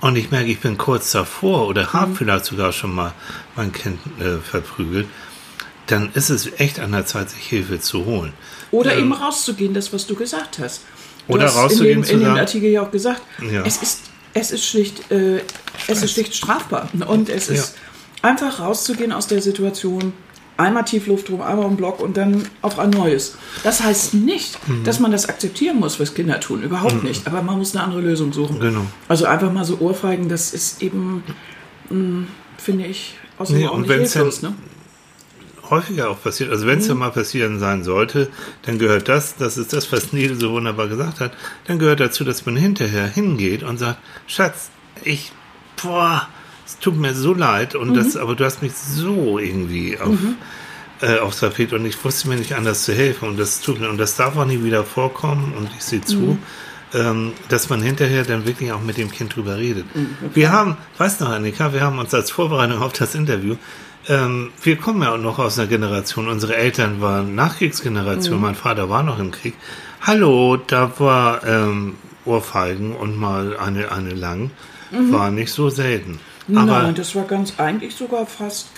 und 0.00 0.16
ich 0.16 0.30
merke, 0.30 0.50
ich 0.50 0.60
bin 0.60 0.78
kurz 0.78 1.10
davor 1.12 1.66
oder 1.66 1.92
habe 1.92 2.14
vielleicht 2.14 2.44
sogar 2.44 2.72
schon 2.72 2.94
mal 2.94 3.14
mein 3.56 3.72
Kind 3.72 3.98
äh, 4.20 4.38
verprügelt, 4.38 5.06
dann 5.86 6.10
ist 6.12 6.30
es 6.30 6.52
echt 6.58 6.78
an 6.78 6.92
der 6.92 7.06
Zeit, 7.06 7.30
sich 7.30 7.46
Hilfe 7.46 7.80
zu 7.80 8.04
holen. 8.04 8.32
Oder 8.70 8.92
Ähm, 8.94 9.00
eben 9.00 9.12
rauszugehen, 9.12 9.74
das, 9.74 9.92
was 9.92 10.06
du 10.06 10.14
gesagt 10.14 10.58
hast. 10.58 10.82
Du 11.26 11.34
Oder 11.34 11.44
hast 11.46 11.56
rauszugehen 11.56 12.02
in 12.02 12.08
dem, 12.08 12.18
in 12.20 12.24
dem 12.24 12.34
Artikel 12.36 12.68
ja 12.70 12.82
auch 12.82 12.90
gesagt, 12.90 13.22
Ja. 13.52 13.62
es 13.64 13.82
ist, 13.82 14.00
es 14.34 14.50
ist 14.50 14.64
schlicht, 14.64 15.10
äh, 15.10 15.40
es 15.88 16.02
ist 16.02 16.12
schlicht 16.12 16.34
strafbar. 16.34 16.88
Und 17.06 17.28
es 17.28 17.48
ist 17.48 17.74
einfach 18.22 18.60
rauszugehen 18.60 19.12
aus 19.12 19.26
der 19.26 19.40
Situation, 19.42 20.12
einmal 20.56 20.84
Tiefluft 20.84 21.30
rum, 21.30 21.40
einmal 21.40 21.66
im 21.66 21.76
Block 21.76 22.00
und 22.00 22.16
dann 22.16 22.46
auf 22.62 22.78
ein 22.78 22.90
neues. 22.90 23.36
Das 23.62 23.82
heißt 23.82 24.14
nicht, 24.14 24.58
Mhm. 24.68 24.84
dass 24.84 24.98
man 25.00 25.12
das 25.12 25.28
akzeptieren 25.28 25.78
muss, 25.78 26.00
was 26.00 26.14
Kinder 26.14 26.40
tun. 26.40 26.62
Überhaupt 26.62 27.04
nicht. 27.04 27.26
Aber 27.26 27.42
man 27.42 27.58
muss 27.58 27.74
eine 27.76 27.84
andere 27.84 28.00
Lösung 28.00 28.32
suchen. 28.32 28.58
Genau. 28.58 28.84
Also 29.06 29.26
einfach 29.26 29.52
mal 29.52 29.64
so 29.64 29.78
Ohrfeigen, 29.78 30.28
das 30.28 30.52
ist 30.52 30.82
eben, 30.82 31.22
mh, 31.90 32.26
finde 32.58 32.86
ich, 32.86 33.14
außer 33.38 33.52
Nee, 33.54 33.66
auch 33.68 33.74
und 33.74 33.82
nicht 33.82 33.92
hilflos. 33.92 34.42
Ne? 34.42 34.52
Häufiger 35.70 36.10
auch 36.10 36.22
passiert. 36.22 36.50
Also 36.50 36.66
wenn 36.66 36.78
es 36.78 36.88
ja 36.88 36.94
mal 36.94 37.10
passieren 37.10 37.58
sein 37.58 37.84
sollte, 37.84 38.28
dann 38.62 38.78
gehört 38.78 39.08
das, 39.08 39.36
das 39.36 39.56
ist 39.56 39.72
das, 39.72 39.90
was 39.92 40.12
Nele 40.12 40.36
so 40.36 40.52
wunderbar 40.52 40.88
gesagt 40.88 41.20
hat, 41.20 41.32
dann 41.66 41.78
gehört 41.78 42.00
dazu, 42.00 42.24
dass 42.24 42.46
man 42.46 42.56
hinterher 42.56 43.06
hingeht 43.06 43.62
und 43.62 43.78
sagt, 43.78 43.98
Schatz, 44.26 44.70
ich, 45.04 45.32
boah, 45.82 46.28
es 46.66 46.78
tut 46.78 46.96
mir 46.96 47.14
so 47.14 47.34
leid 47.34 47.74
und 47.74 47.94
das, 47.94 48.16
aber 48.16 48.34
du 48.34 48.44
hast 48.44 48.62
mich 48.62 48.74
so 48.74 49.38
irgendwie 49.38 49.98
auf, 49.98 50.18
äh, 51.00 51.18
aufs 51.18 51.40
Tapet 51.40 51.72
und 51.72 51.86
ich 51.86 52.02
wusste 52.04 52.28
mir 52.28 52.36
nicht 52.36 52.54
anders 52.54 52.84
zu 52.84 52.92
helfen 52.92 53.28
und 53.28 53.38
das 53.38 53.60
tut 53.60 53.80
mir, 53.80 53.88
und 53.88 53.98
das 53.98 54.16
darf 54.16 54.36
auch 54.36 54.44
nie 54.44 54.62
wieder 54.62 54.84
vorkommen 54.84 55.54
und 55.56 55.70
ich 55.76 55.82
sehe 55.82 56.02
zu, 56.02 56.38
ähm, 56.94 57.32
dass 57.48 57.68
man 57.68 57.82
hinterher 57.82 58.24
dann 58.24 58.46
wirklich 58.46 58.72
auch 58.72 58.82
mit 58.82 58.96
dem 58.96 59.10
Kind 59.10 59.36
drüber 59.36 59.56
redet. 59.56 59.84
Wir 60.34 60.50
haben, 60.52 60.76
weißt 60.98 61.20
du 61.20 61.24
noch, 61.24 61.32
Annika, 61.32 61.72
wir 61.72 61.82
haben 61.82 61.98
uns 61.98 62.12
als 62.14 62.30
Vorbereitung 62.30 62.82
auf 62.82 62.92
das 62.92 63.14
Interview, 63.14 63.56
ähm, 64.08 64.50
wir 64.62 64.76
kommen 64.76 65.02
ja 65.02 65.12
auch 65.14 65.18
noch 65.18 65.38
aus 65.38 65.58
einer 65.58 65.68
Generation, 65.68 66.28
unsere 66.28 66.56
Eltern 66.56 67.00
waren 67.00 67.34
Nachkriegsgeneration, 67.34 68.40
mein 68.40 68.54
Vater 68.54 68.88
war 68.88 69.02
noch 69.02 69.18
im 69.18 69.30
Krieg. 69.30 69.54
Hallo, 70.00 70.56
da 70.56 70.92
war 70.98 71.44
ähm, 71.46 71.96
Ohrfeigen 72.24 72.94
und 72.94 73.18
mal 73.18 73.56
eine, 73.56 73.92
eine 73.92 74.10
lang, 74.10 74.50
war 74.90 75.30
nicht 75.30 75.52
so 75.52 75.68
selten. 75.68 76.18
Aber 76.54 76.82
Nein, 76.82 76.94
das 76.94 77.14
war 77.14 77.24
ganz 77.24 77.54
eigentlich 77.58 77.94
sogar 77.94 78.24
fast, 78.26 78.68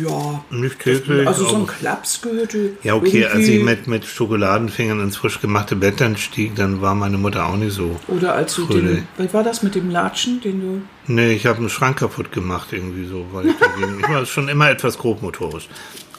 ja, 0.00 0.44
nicht 0.50 0.78
täglich. 0.80 1.26
also 1.26 1.44
so 1.46 1.56
ein 1.56 1.62
aber- 1.62 1.72
Klaps 1.72 2.20
gehörte. 2.22 2.70
Ja, 2.82 2.94
okay, 2.94 3.24
als 3.26 3.42
ich 3.42 3.54
irgendwie- 3.54 3.64
mit, 3.64 3.86
mit 3.86 4.04
Schokoladenfingern 4.04 5.00
ins 5.00 5.16
frisch 5.16 5.40
gemachte 5.40 5.76
Bett 5.76 6.00
dann 6.00 6.16
stieg, 6.16 6.54
dann 6.56 6.80
war 6.80 6.94
meine 6.94 7.18
Mutter 7.18 7.46
auch 7.46 7.56
nicht 7.56 7.72
so. 7.74 7.98
Oder 8.08 8.34
als 8.34 8.54
du 8.54 8.66
Fröhlich. 8.66 9.02
den, 9.16 9.26
wie 9.26 9.32
war 9.34 9.42
das 9.44 9.62
mit 9.62 9.74
dem 9.74 9.90
Latschen, 9.90 10.40
den 10.40 10.60
du, 10.60 10.82
Nee, 11.10 11.32
ich 11.32 11.46
habe 11.46 11.58
einen 11.58 11.70
Schrank 11.70 11.98
kaputt 11.98 12.32
gemacht 12.32 12.68
irgendwie 12.72 13.06
so, 13.06 13.26
weil 13.32 13.46
ich 13.48 13.56
dagegen, 13.56 13.98
ich 14.00 14.08
war 14.08 14.24
schon 14.26 14.48
immer 14.48 14.68
etwas 14.70 14.98
grobmotorisch. 14.98 15.68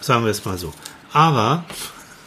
Sagen 0.02 0.24
wir 0.24 0.32
es 0.32 0.44
mal 0.46 0.58
so. 0.58 0.74
Aber, 1.13 1.63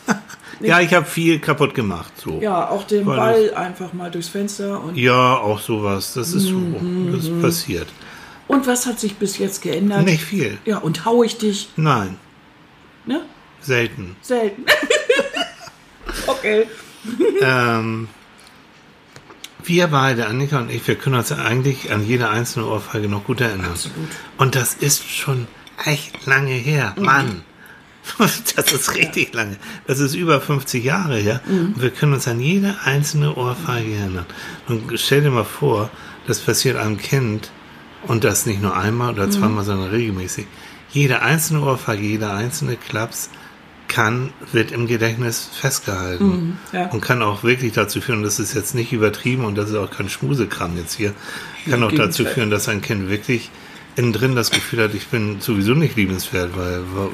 ja, 0.61 0.81
ich 0.81 0.93
habe 0.95 1.07
viel 1.07 1.39
kaputt 1.41 1.75
gemacht, 1.75 2.13
so. 2.23 2.41
ja, 2.41 2.69
auch 2.69 2.85
den 2.85 3.05
Weil 3.07 3.17
Ball 3.17 3.55
einfach 3.55 3.93
mal 3.93 4.11
durchs 4.11 4.29
Fenster 4.29 4.83
und, 4.83 4.97
Ja, 4.97 5.35
auch 5.37 5.59
sowas, 5.61 6.15
das 6.15 6.33
ist 6.35 6.45
so, 6.45 6.55
Mhm, 6.57 7.13
das 7.13 7.29
passiert. 7.43 7.89
Und 8.49 8.67
was 8.67 8.87
hat 8.87 9.01
sich 9.01 9.17
bis 9.17 9.39
jetzt 9.39 9.63
geändert? 9.63 10.05
Nicht 10.05 10.25
viel. 10.25 10.59
Ja, 10.65 10.79
und 10.79 11.05
hau 11.05 11.23
ich 11.23 11.39
dich, 11.39 11.71
Nein, 11.77 12.19
ne? 13.07 13.23
selten. 13.61 14.17
Selten. 14.21 14.65
okay. 16.27 16.67
ähm, 17.41 18.09
wir 19.65 19.87
beide, 19.87 20.27
Annika 20.27 20.59
und 20.59 20.71
ich, 20.71 20.87
wir 20.87 20.97
können 20.97 21.17
uns 21.17 21.33
eigentlich 21.33 21.93
an 21.93 22.07
jede 22.07 22.29
einzelne 22.29 22.67
Ohrfeige 22.67 23.09
noch 23.09 23.25
gut 23.25 23.41
erinnern. 23.41 23.71
Absolut. 23.73 24.09
Und 24.39 24.55
das 24.55 24.75
ist 24.75 25.09
schon 25.09 25.47
echt 25.85 26.27
lange 26.27 26.53
her. 26.53 26.95
Mann. 26.99 27.43
Das 28.57 28.73
ist 28.73 28.97
richtig 28.97 29.33
lange. 29.33 29.57
Das 29.87 30.01
ist 30.01 30.15
über 30.17 30.41
50 30.41 30.83
Jahre 30.83 31.19
her. 31.19 31.41
Und 31.47 31.81
wir 31.81 31.91
können 31.91 32.15
uns 32.15 32.27
an 32.27 32.41
jede 32.41 32.75
einzelne 32.85 33.37
Ohrfeige 33.37 33.95
erinnern. 33.95 34.27
Und 34.67 34.99
stell 34.99 35.23
dir 35.23 35.31
mal 35.31 35.45
vor, 35.45 35.89
das 36.27 36.41
passiert 36.41 36.77
einem 36.77 36.97
Kind 36.99 37.53
und 38.09 38.25
das 38.25 38.47
nicht 38.47 38.61
nur 38.63 38.77
einmal 38.77 39.13
oder 39.15 39.31
zweimal, 39.31 39.65
sondern 39.65 39.91
regelmäßig. 39.91 40.47
Jede 40.91 41.23
einzelne 41.23 41.63
Ohrfeige, 41.63 42.03
jeder 42.03 42.35
einzelne 42.35 42.77
Klaps 42.77 43.31
kann, 43.89 44.31
wird 44.53 44.73
im 44.73 44.87
Gedächtnis 44.87 45.49
festgehalten. 45.53 46.59
ja. 46.73 46.87
Und 46.91 47.01
kann 47.03 47.23
auch 47.23 47.43
wirklich 47.45 47.73
dazu 47.73 48.01
führen, 48.01 48.23
das 48.23 48.39
ist 48.39 48.55
jetzt 48.55 48.75
nicht 48.75 48.93
übertrieben 48.93 49.45
und 49.45 49.57
das 49.57 49.71
ist 49.71 49.77
auch 49.77 49.91
kein 49.91 50.09
Schmusekram 50.09 50.77
jetzt 50.77 50.95
hier, 50.95 51.13
kann 51.69 51.83
auch 51.83 51.93
dazu 51.93 52.25
führen, 52.25 52.51
dass 52.51 52.69
ein 52.69 52.81
Kind 52.81 53.09
wirklich 53.11 53.51
innen 53.97 54.15
drin 54.15 54.35
das 54.35 54.51
Gefühl 54.51 54.83
hat, 54.85 54.95
ich 54.95 55.09
bin 55.09 55.41
sowieso 55.43 55.75
nicht 55.75 55.97
liebenswert, 55.97 56.57
weil 56.57 56.81
wa- 56.95 57.11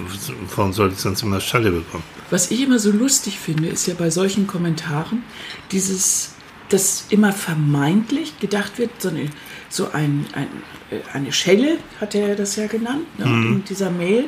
warum 0.55 0.73
sollte 0.73 0.95
ich 0.95 1.01
sonst 1.01 1.23
immer 1.23 1.41
Schalle 1.41 1.73
bekommen? 1.73 2.05
Was 2.31 2.53
ich 2.53 2.63
immer 2.63 2.79
so 2.79 2.93
lustig 2.93 3.41
finde, 3.41 3.69
ist 3.69 3.87
ja 3.89 3.95
bei 3.99 4.11
solchen 4.11 4.47
Kommentaren 4.47 5.23
dieses, 5.73 6.35
dass 6.69 7.07
immer 7.11 7.33
vermeintlich 7.33 8.39
gedacht 8.39 8.79
wird, 8.79 8.91
so 9.01 9.09
eine, 9.09 9.31
so 9.69 9.91
ein, 9.93 10.27
ein, 10.35 10.49
äh, 10.91 11.01
eine 11.13 11.33
Schelle, 11.33 11.79
hat 12.01 12.15
er 12.15 12.37
das 12.37 12.57
ja 12.57 12.67
genannt, 12.67 13.07
ne, 13.19 13.25
in 13.25 13.65
dieser 13.65 13.91
Mail, 13.91 14.27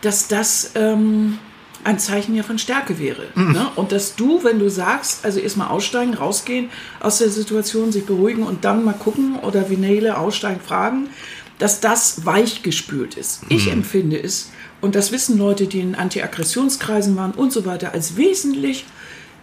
dass 0.00 0.28
das 0.28 0.72
ähm, 0.74 1.38
ein 1.84 1.98
Zeichen 1.98 2.34
ja 2.34 2.42
von 2.42 2.58
Stärke 2.58 2.98
wäre. 2.98 3.28
Ne? 3.34 3.68
Und 3.76 3.92
dass 3.92 4.14
du, 4.14 4.44
wenn 4.44 4.58
du 4.58 4.68
sagst, 4.68 5.24
also 5.24 5.40
erstmal 5.40 5.68
aussteigen, 5.68 6.14
rausgehen 6.14 6.68
aus 7.00 7.18
der 7.18 7.30
Situation, 7.30 7.90
sich 7.90 8.04
beruhigen 8.04 8.42
und 8.42 8.64
dann 8.64 8.84
mal 8.84 8.92
gucken 8.92 9.38
oder 9.38 9.70
wie 9.70 9.76
Nele 9.76 10.18
aussteigen, 10.18 10.60
fragen, 10.60 11.08
dass 11.58 11.80
das 11.80 12.24
weichgespült 12.26 13.14
ist. 13.14 13.42
Ich 13.48 13.70
empfinde 13.70 14.22
es, 14.22 14.50
und 14.80 14.94
das 14.94 15.12
wissen 15.12 15.38
Leute, 15.38 15.66
die 15.66 15.80
in 15.80 15.94
Anti-Aggressionskreisen 15.94 17.16
waren 17.16 17.32
und 17.32 17.52
so 17.52 17.66
weiter, 17.66 17.92
als 17.92 18.16
wesentlich 18.16 18.86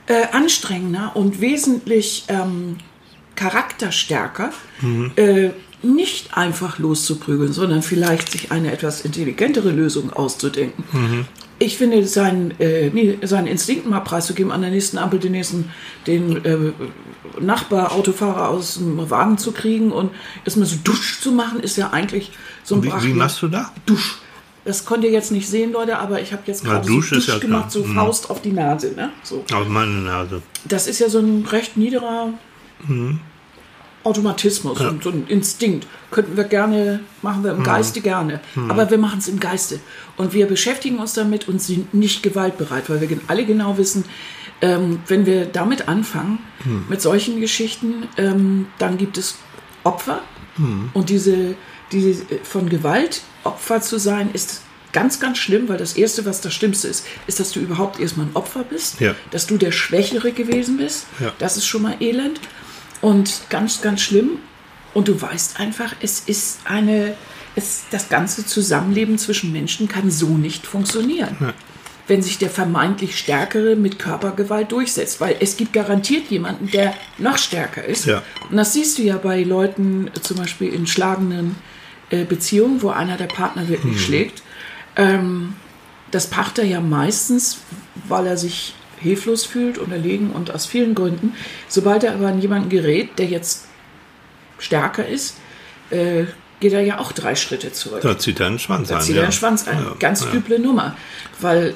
äh, 0.08 0.28
anstrengender 0.32 1.12
und 1.15 1.41
wesentlich 1.41 2.26
ähm, 2.28 2.78
charakterstärker, 3.36 4.52
äh, 5.15 5.50
nicht 5.84 6.36
einfach 6.36 6.80
loszuprügeln, 6.80 7.54
sondern 7.54 7.84
vielleicht 7.84 8.32
sich 8.32 8.52
eine 8.52 8.72
etwas 8.72 9.02
intelligentere 9.02 9.72
Lösung 9.72 10.12
auszudenken. 10.12 10.84
Ich 11.60 11.78
finde, 11.78 12.06
seinen, 12.06 12.60
äh, 12.60 13.26
seinen 13.26 13.48
Instinkt 13.48 13.88
mal 13.88 14.00
preiszugeben, 14.02 14.52
an 14.52 14.62
der 14.62 14.72
nächsten 14.72 14.98
Ampel 14.98 15.20
den 15.20 15.32
nächsten, 15.32 15.72
den 16.06 16.43
äh, 16.46 16.58
Nachbar, 17.39 17.91
Autofahrer 17.91 18.50
aus 18.50 18.76
dem 18.76 19.10
Wagen 19.10 19.38
zu 19.38 19.52
kriegen 19.52 19.91
und 19.91 20.12
erstmal 20.43 20.67
so 20.67 20.78
dusch 20.84 21.20
zu 21.22 21.32
machen, 21.32 21.60
ist 21.60 21.78
ja 21.78 21.91
eigentlich 21.91 22.32
so 22.63 22.76
ein 22.76 22.84
Wie, 22.84 22.91
wie 23.04 23.13
machst 23.13 23.41
du 23.41 23.48
da? 23.48 23.72
Dusch. 23.86 24.17
Das 24.67 24.84
konnt 24.84 25.06
ihr 25.06 25.12
jetzt 25.12 25.32
nicht 25.32 25.47
sehen, 25.47 25.71
Leute, 25.71 25.97
aber 25.97 26.21
ich 26.21 26.34
habe 26.34 26.43
jetzt 26.45 26.65
gerade 26.65 26.86
so 26.86 26.95
Dusch 26.95 27.13
ja 27.13 27.38
gemacht, 27.38 27.71
klar. 27.71 27.71
so 27.71 27.86
Mhm. 27.86 27.95
Faust 27.95 28.30
auf 28.30 28.41
die 28.41 28.51
Nase. 28.51 28.91
Ne? 28.97 29.12
So. 29.23 29.45
Auf 29.53 29.69
meine 29.69 29.93
Nase. 29.93 30.41
Das 30.65 30.88
ist 30.88 30.99
ja 30.99 31.08
so 31.08 31.19
ein 31.19 31.45
recht 31.45 31.77
niederer 31.77 32.34
Automatismus 34.03 34.82
und 34.82 35.03
so 35.03 35.10
ein 35.10 35.25
Instinkt. 35.30 35.88
Könnten 36.12 36.36
wir 36.36 36.43
gerne, 36.43 36.99
machen 37.21 37.45
wir 37.45 37.51
im 37.51 37.63
Geiste 37.63 38.01
gerne. 38.01 38.41
Aber 38.67 38.91
wir 38.91 38.97
machen 38.97 39.19
es 39.19 39.30
im 39.30 39.39
Geiste. 39.39 39.80
Und 40.17 40.34
wir 40.34 40.47
beschäftigen 40.47 40.99
uns 40.99 41.13
damit 41.13 41.47
und 41.47 41.62
sind 41.62 41.93
nicht 41.93 42.21
gewaltbereit, 42.21 42.89
weil 42.89 42.99
wir 42.99 43.08
alle 43.27 43.45
genau 43.45 43.77
wissen, 43.77 44.03
ähm, 44.60 44.99
wenn 45.08 45.25
wir 45.25 45.45
damit 45.45 45.88
anfangen, 45.88 46.39
mit 46.89 47.01
solchen 47.01 47.39
Geschichten, 47.39 48.03
ähm, 48.17 48.67
dann 48.80 48.97
gibt 48.97 49.17
es 49.17 49.38
Opfer. 49.86 50.19
Und 50.93 51.10
diese, 51.10 51.56
diese 51.91 52.23
äh, 52.23 52.39
von 52.43 52.69
Gewalt 52.69 53.21
Opfer 53.43 53.82
zu 53.82 53.97
sein, 54.00 54.30
ist 54.34 54.62
ganz, 54.93 55.19
ganz 55.19 55.38
schlimm, 55.38 55.67
weil 55.69 55.78
das 55.78 55.93
Erste, 55.93 56.26
was 56.26 56.41
das 56.41 56.54
Schlimmste 56.54 56.88
ist, 56.88 57.06
ist, 57.28 57.39
dass 57.39 57.52
du 57.52 57.60
überhaupt 57.60 58.00
erstmal 58.00 58.26
ein 58.28 58.36
Opfer 58.36 58.63
bist, 58.63 59.00
Ja. 59.00 59.15
dass 59.32 59.45
du 59.47 59.58
der 59.58 59.71
Schwächere 59.71 60.32
gewesen 60.32 60.78
bist. 60.78 61.06
Ja. 61.19 61.34
Das 61.39 61.56
ist 61.58 61.65
schon 61.67 61.82
mal 61.84 61.95
elend 62.00 62.39
und 63.02 63.41
ganz, 63.50 63.82
ganz 63.82 64.02
schlimm. 64.02 64.39
Und 64.93 65.08
du 65.08 65.21
weißt 65.21 65.60
einfach, 65.60 65.93
es 66.02 66.21
ist 66.26 66.60
eine, 66.65 67.15
es, 67.56 67.84
das 67.91 68.10
ganze 68.10 68.45
Zusammenleben 68.45 69.17
zwischen 69.19 69.52
Menschen 69.52 69.88
kann 69.88 70.10
so 70.10 70.30
nicht 70.30 70.65
funktionieren. 70.65 71.54
Wenn 72.08 72.22
sich 72.22 72.38
der 72.38 72.50
vermeintlich 72.50 73.17
Stärkere 73.17 73.76
mit 73.76 74.00
Körpergewalt 74.00 74.72
durchsetzt, 74.72 75.20
weil 75.20 75.36
es 75.39 75.58
gibt 75.58 75.74
garantiert 75.74 76.30
jemanden, 76.30 76.72
der 76.72 76.93
noch 77.17 77.38
stärker 77.38 77.84
ist. 77.84 78.06
Ja. 78.06 78.24
Und 78.50 78.56
das 78.58 78.74
siehst 78.74 78.98
du 78.98 79.02
ja 79.04 79.17
bei 79.17 79.43
Leuten, 79.43 80.10
zum 80.22 80.38
Beispiel 80.38 80.74
in 80.74 80.88
schlagenden 80.88 81.56
äh, 82.10 82.24
Beziehungen, 82.24 82.82
wo 82.82 82.89
einer 82.89 83.17
der 83.17 83.26
Partner 83.26 83.67
wirklich 83.67 84.02
schlägt. 84.02 84.41
Ähm, 84.96 85.56
das 86.12 86.32
macht 86.32 86.58
er 86.60 86.65
ja 86.65 86.80
meistens, 86.80 87.60
weil 88.08 88.28
er 88.28 88.38
sich 88.38 88.74
hilflos 89.00 89.46
fühlt, 89.46 89.78
unterlegen 89.78 90.32
und 90.32 90.52
aus 90.52 90.65
vielen 90.65 90.96
Gründen. 90.96 91.34
Sobald 91.67 92.04
er 92.04 92.13
aber 92.13 92.28
an 92.28 92.41
jemanden 92.41 92.70
gerät, 92.70 93.20
der 93.20 93.26
jetzt 93.28 93.65
stärker 94.60 95.06
ist, 95.06 95.38
äh, 95.89 96.24
geht 96.60 96.74
er 96.74 96.82
ja 96.82 97.00
auch 97.00 97.12
drei 97.12 97.36
Schritte 97.36 97.72
zurück. 97.72 98.02
Da 98.02 98.17
zieht 98.17 98.39
er 98.39 98.48
einen 98.48 98.60
Schwanz 98.60 98.88
Da 98.88 98.98
ein. 98.98 99.02
zieht 99.02 99.15
ja. 99.15 99.22
er 99.22 99.28
den 99.28 99.34
Schwanz 99.34 99.67
ein. 99.67 99.78
Ja, 99.78 99.96
Ganz 100.00 100.22
ja. 100.24 100.34
üble 100.34 100.60
Nummer. 100.60 100.96
Weil 101.39 101.76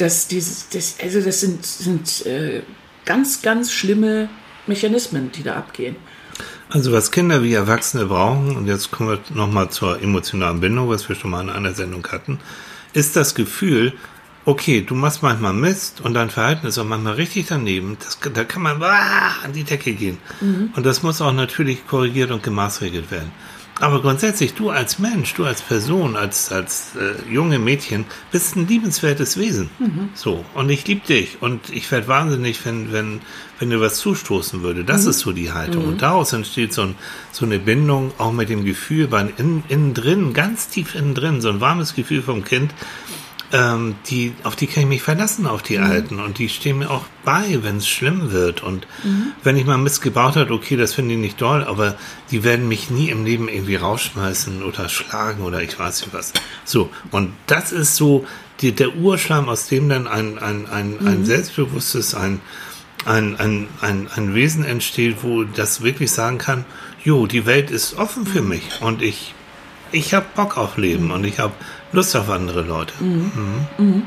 das, 0.00 0.28
dieses, 0.28 0.68
das, 0.68 0.96
also 1.02 1.20
das 1.20 1.40
sind, 1.40 1.64
sind 1.64 2.26
äh, 2.26 2.62
ganz, 3.04 3.42
ganz 3.42 3.72
schlimme 3.72 4.28
Mechanismen, 4.66 5.30
die 5.32 5.42
da 5.42 5.56
abgehen. 5.56 5.96
Also 6.68 6.92
was 6.92 7.10
Kinder 7.10 7.42
wie 7.42 7.52
Erwachsene 7.52 8.06
brauchen, 8.06 8.56
und 8.56 8.66
jetzt 8.66 8.90
kommen 8.90 9.10
wir 9.10 9.36
nochmal 9.36 9.70
zur 9.70 10.00
emotionalen 10.00 10.60
Bindung, 10.60 10.88
was 10.88 11.08
wir 11.08 11.16
schon 11.16 11.32
mal 11.32 11.42
in 11.42 11.50
einer 11.50 11.74
Sendung 11.74 12.06
hatten, 12.06 12.38
ist 12.92 13.16
das 13.16 13.34
Gefühl, 13.34 13.92
okay, 14.44 14.80
du 14.80 14.94
machst 14.94 15.22
manchmal 15.22 15.52
Mist 15.52 16.00
und 16.00 16.14
dein 16.14 16.30
Verhalten 16.30 16.66
ist 16.66 16.78
auch 16.78 16.84
manchmal 16.84 17.14
richtig 17.14 17.46
daneben. 17.48 17.96
Das, 18.02 18.18
da 18.32 18.44
kann 18.44 18.62
man 18.62 18.82
ah, 18.82 19.32
an 19.44 19.52
die 19.52 19.64
Decke 19.64 19.92
gehen. 19.92 20.18
Und 20.76 20.86
das 20.86 21.02
muss 21.02 21.20
auch 21.20 21.32
natürlich 21.32 21.86
korrigiert 21.86 22.30
und 22.30 22.42
gemaßregelt 22.42 23.10
werden. 23.10 23.32
Aber 23.80 24.02
grundsätzlich, 24.02 24.54
du 24.54 24.70
als 24.70 24.98
Mensch, 24.98 25.34
du 25.34 25.44
als 25.44 25.62
Person, 25.62 26.14
als, 26.14 26.52
als 26.52 26.92
äh, 26.96 27.32
junge 27.32 27.58
Mädchen, 27.58 28.04
bist 28.30 28.54
ein 28.54 28.68
liebenswertes 28.68 29.38
Wesen. 29.38 29.70
So. 30.14 30.44
Und 30.54 30.68
ich 30.68 30.86
liebe 30.86 31.06
dich. 31.06 31.38
Und 31.40 31.70
ich 31.70 31.90
werde 31.90 32.06
wahnsinnig, 32.06 32.64
wenn, 32.66 32.92
wenn, 32.92 33.20
wenn 33.58 33.70
dir 33.70 33.80
was 33.80 33.96
zustoßen 33.96 34.62
würde. 34.62 34.84
Das 34.84 35.06
ist 35.06 35.20
so 35.20 35.32
die 35.32 35.52
Haltung. 35.52 35.86
Und 35.86 36.02
daraus 36.02 36.32
entsteht 36.34 36.74
so, 36.74 36.82
ein, 36.82 36.94
so 37.32 37.46
eine 37.46 37.58
Bindung, 37.58 38.12
auch 38.18 38.32
mit 38.32 38.50
dem 38.50 38.64
Gefühl, 38.64 39.08
innen, 39.38 39.64
innen 39.68 39.94
drin, 39.94 40.34
ganz 40.34 40.68
tief 40.68 40.94
innen 40.94 41.14
drin, 41.14 41.40
so 41.40 41.48
ein 41.48 41.60
warmes 41.60 41.94
Gefühl 41.94 42.22
vom 42.22 42.44
Kind, 42.44 42.74
ähm, 43.52 43.96
die, 44.06 44.32
auf 44.44 44.56
die 44.56 44.66
kann 44.66 44.84
ich 44.84 44.88
mich 44.88 45.02
verlassen, 45.02 45.46
auf 45.46 45.62
die 45.62 45.78
Alten. 45.78 46.20
Und 46.20 46.38
die 46.38 46.48
stehen 46.48 46.78
mir 46.78 46.90
auch 46.90 47.04
bei, 47.24 47.58
wenn 47.62 47.78
es 47.78 47.88
schlimm 47.88 48.30
wird. 48.30 48.62
Und 48.62 48.86
wenn 49.42 49.56
ich 49.56 49.66
mal 49.66 49.78
Mist 49.78 50.02
gebaut 50.02 50.36
habe, 50.36 50.52
okay, 50.52 50.76
das 50.76 50.94
finde 50.94 51.14
ich 51.14 51.20
nicht 51.20 51.38
toll, 51.38 51.64
aber 51.64 51.96
die 52.30 52.44
werden 52.44 52.68
mich 52.68 52.90
nie 52.90 53.10
im 53.10 53.24
Leben 53.24 53.48
irgendwie 53.48 53.76
rausschmeißen 53.76 54.62
oder 54.62 54.88
schlagen 54.88 55.42
oder 55.42 55.62
ich 55.62 55.78
weiß 55.78 56.02
nicht 56.02 56.14
was. 56.14 56.32
So, 56.64 56.90
und 57.10 57.32
das 57.46 57.72
ist 57.72 57.96
so 57.96 58.24
die, 58.60 58.72
der 58.72 58.96
Urschleim, 58.96 59.48
aus 59.48 59.66
dem 59.68 59.88
dann 59.88 60.06
ein, 60.06 60.38
ein, 60.38 60.66
ein, 60.68 61.06
ein 61.06 61.24
selbstbewusstes, 61.24 62.14
ein, 62.14 62.40
ein, 63.04 63.36
ein, 63.36 63.68
ein, 63.80 64.08
ein 64.14 64.34
Wesen 64.34 64.64
entsteht, 64.64 65.18
wo 65.22 65.44
das 65.44 65.82
wirklich 65.82 66.12
sagen 66.12 66.38
kann, 66.38 66.64
jo, 67.02 67.26
die 67.26 67.46
Welt 67.46 67.70
ist 67.70 67.96
offen 67.96 68.26
für 68.26 68.42
mich. 68.42 68.80
Und 68.80 69.02
ich, 69.02 69.34
ich 69.90 70.14
habe 70.14 70.26
Bock 70.36 70.56
auf 70.58 70.76
Leben. 70.76 71.10
Und 71.10 71.24
ich 71.24 71.38
habe 71.38 71.54
Lust 71.92 72.14
auf 72.16 72.28
andere 72.30 72.62
Leute. 72.62 72.94
Mhm. 73.02 74.06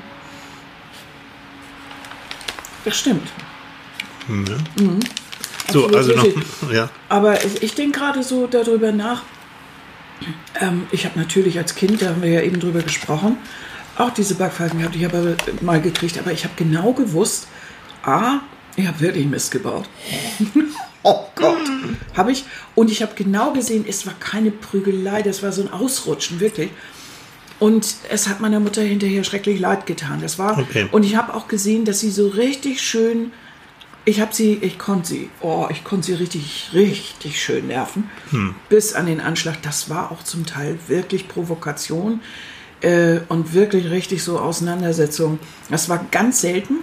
Das 2.86 2.98
stimmt. 2.98 3.30
So, 5.72 5.86
Absolut 5.88 5.96
also 5.96 6.14
noch, 6.14 6.72
ja. 6.72 6.90
Aber 7.10 7.44
ich, 7.44 7.64
ich 7.64 7.76
denke 7.76 8.00
gerade 8.00 8.24
so 8.24 8.48
darüber 8.48 8.92
nach. 8.92 9.24
Ähm, 10.60 10.88
ich 10.92 11.06
habe 11.06 11.20
natürlich 11.20 11.58
als 11.58 11.76
Kind, 11.76 12.02
da 12.02 12.10
haben 12.10 12.22
wir 12.22 12.30
ja 12.30 12.42
eben 12.42 12.60
drüber 12.60 12.82
gesprochen, 12.82 13.38
auch 13.98 14.12
diese 14.12 14.36
Backpfeifen 14.36 14.80
gehabt. 14.80 14.96
Ich 14.96 15.04
habe 15.04 15.18
aber 15.18 15.36
mal 15.62 15.82
gekriegt, 15.82 16.18
aber 16.18 16.32
ich 16.32 16.44
habe 16.44 16.54
genau 16.56 16.94
gewusst, 16.94 17.48
A, 18.04 18.40
ich 18.76 18.88
habe 18.88 19.00
wirklich 19.00 19.26
Mist 19.26 19.52
gebaut. 19.52 19.90
oh 21.04 21.26
Gott. 21.36 21.58
Habe 22.16 22.32
ich. 22.32 22.46
Und 22.76 22.92
ich 22.92 23.02
habe 23.02 23.14
genau 23.16 23.54
gesehen, 23.54 23.86
es 23.88 24.06
war 24.06 24.14
keine 24.20 24.52
Prügelei, 24.52 25.22
das 25.22 25.44
war 25.44 25.52
so 25.52 25.62
ein 25.62 25.72
Ausrutschen, 25.72 26.40
wirklich. 26.40 26.72
Und 27.64 27.96
es 28.10 28.28
hat 28.28 28.42
meiner 28.42 28.60
Mutter 28.60 28.82
hinterher 28.82 29.24
schrecklich 29.24 29.58
leid 29.58 29.86
getan. 29.86 30.20
Das 30.22 30.38
war. 30.38 30.58
Okay. 30.58 30.90
Und 30.92 31.04
ich 31.04 31.16
habe 31.16 31.34
auch 31.34 31.48
gesehen, 31.48 31.86
dass 31.86 32.02
sie 32.02 32.12
so 32.12 32.28
richtig 32.28 32.82
schön. 32.82 33.32
Ich 34.04 34.20
habe 34.20 34.36
sie, 34.36 34.56
ich 34.56 34.78
konnte 34.78 35.08
sie, 35.08 35.30
oh, 35.40 35.68
ich 35.72 35.86
konnte 35.86 36.08
sie 36.08 36.14
richtig, 36.16 36.72
richtig 36.74 37.42
schön 37.42 37.68
nerven. 37.68 38.10
Bis 38.68 38.94
an 38.96 39.06
den 39.06 39.22
Anschlag. 39.22 39.62
Das 39.62 39.90
war 39.90 40.12
auch 40.12 40.24
zum 40.24 40.46
Teil 40.46 40.78
wirklich 40.90 41.30
Provokation 41.30 42.20
äh, 42.82 43.20
und 43.30 43.54
wirklich 43.54 43.90
richtig 43.90 44.24
so 44.24 44.40
Auseinandersetzung. 44.40 45.40
Das 45.70 45.88
war 45.88 46.06
ganz 46.12 46.42
selten. 46.42 46.80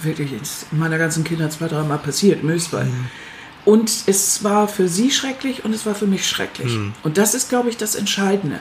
Wirklich 0.00 0.30
in 0.70 0.78
meiner 0.78 0.98
ganzen 0.98 1.24
Kindheit 1.24 1.54
zwei, 1.54 1.66
dreimal 1.66 1.98
passiert, 1.98 2.44
Mösball. 2.44 2.86
Und 3.64 3.90
es 4.06 4.44
war 4.44 4.68
für 4.68 4.86
sie 4.86 5.10
schrecklich 5.10 5.64
und 5.64 5.74
es 5.74 5.86
war 5.86 5.96
für 5.96 6.06
mich 6.06 6.24
schrecklich. 6.24 6.78
Und 7.02 7.18
das 7.18 7.34
ist, 7.34 7.48
glaube 7.48 7.68
ich, 7.68 7.76
das 7.76 7.96
Entscheidende 7.96 8.60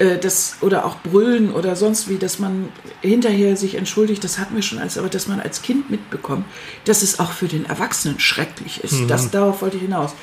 äh, 0.00 0.18
das 0.18 0.56
oder 0.62 0.86
auch 0.86 0.96
brüllen 1.02 1.52
oder 1.52 1.76
sonst 1.76 2.08
wie, 2.08 2.16
dass 2.16 2.38
man 2.38 2.70
hinterher 3.02 3.56
sich 3.56 3.74
entschuldigt, 3.76 4.24
das 4.24 4.38
hatten 4.38 4.54
wir 4.54 4.62
schon 4.62 4.78
alles, 4.78 4.98
aber 4.98 5.08
dass 5.08 5.28
man 5.28 5.40
als 5.40 5.62
Kind 5.62 5.90
mitbekommt, 5.90 6.46
dass 6.86 7.02
es 7.02 7.20
auch 7.20 7.32
für 7.32 7.48
den 7.48 7.66
Erwachsenen 7.66 8.18
schrecklich 8.18 8.82
ist. 8.82 9.08
Das 9.08 9.30
darauf 9.30 9.62
wollte 9.62 9.76
ich 9.76 9.82
hinaus. 9.82 10.14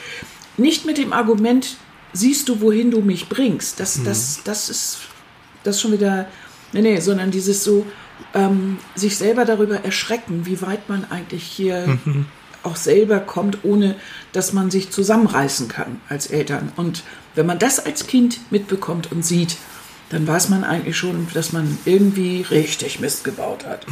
Nicht 0.57 0.85
mit 0.85 0.97
dem 0.97 1.13
Argument, 1.13 1.77
siehst 2.11 2.49
du, 2.49 2.59
wohin 2.59 2.89
du 2.89 3.01
mich 3.01 3.29
bringst. 3.29 3.79
Das, 3.79 4.01
das, 4.03 4.41
das 4.43 4.69
ist 4.69 4.97
das 5.63 5.79
schon 5.79 5.91
wieder. 5.91 6.27
Nee, 6.73 6.81
nee, 6.81 6.99
sondern 6.99 7.29
dieses 7.29 7.63
so, 7.63 7.85
ähm, 8.33 8.79
sich 8.95 9.15
selber 9.15 9.45
darüber 9.45 9.85
erschrecken, 9.85 10.45
wie 10.45 10.61
weit 10.61 10.89
man 10.89 11.05
eigentlich 11.11 11.43
hier 11.43 11.99
auch 12.67 12.75
selber 12.75 13.19
kommt, 13.19 13.59
ohne 13.63 13.95
dass 14.33 14.53
man 14.53 14.69
sich 14.69 14.91
zusammenreißen 14.91 15.67
kann 15.67 16.01
als 16.09 16.27
Eltern. 16.27 16.71
Und 16.75 17.03
wenn 17.35 17.45
man 17.45 17.59
das 17.59 17.79
als 17.83 18.07
Kind 18.07 18.39
mitbekommt 18.51 19.11
und 19.11 19.25
sieht, 19.25 19.57
dann 20.09 20.27
weiß 20.27 20.49
man 20.49 20.63
eigentlich 20.63 20.97
schon, 20.97 21.27
dass 21.33 21.51
man 21.53 21.77
irgendwie 21.85 22.45
richtig 22.49 22.99
Mist 22.99 23.23
gebaut 23.23 23.65
hat. 23.65 23.85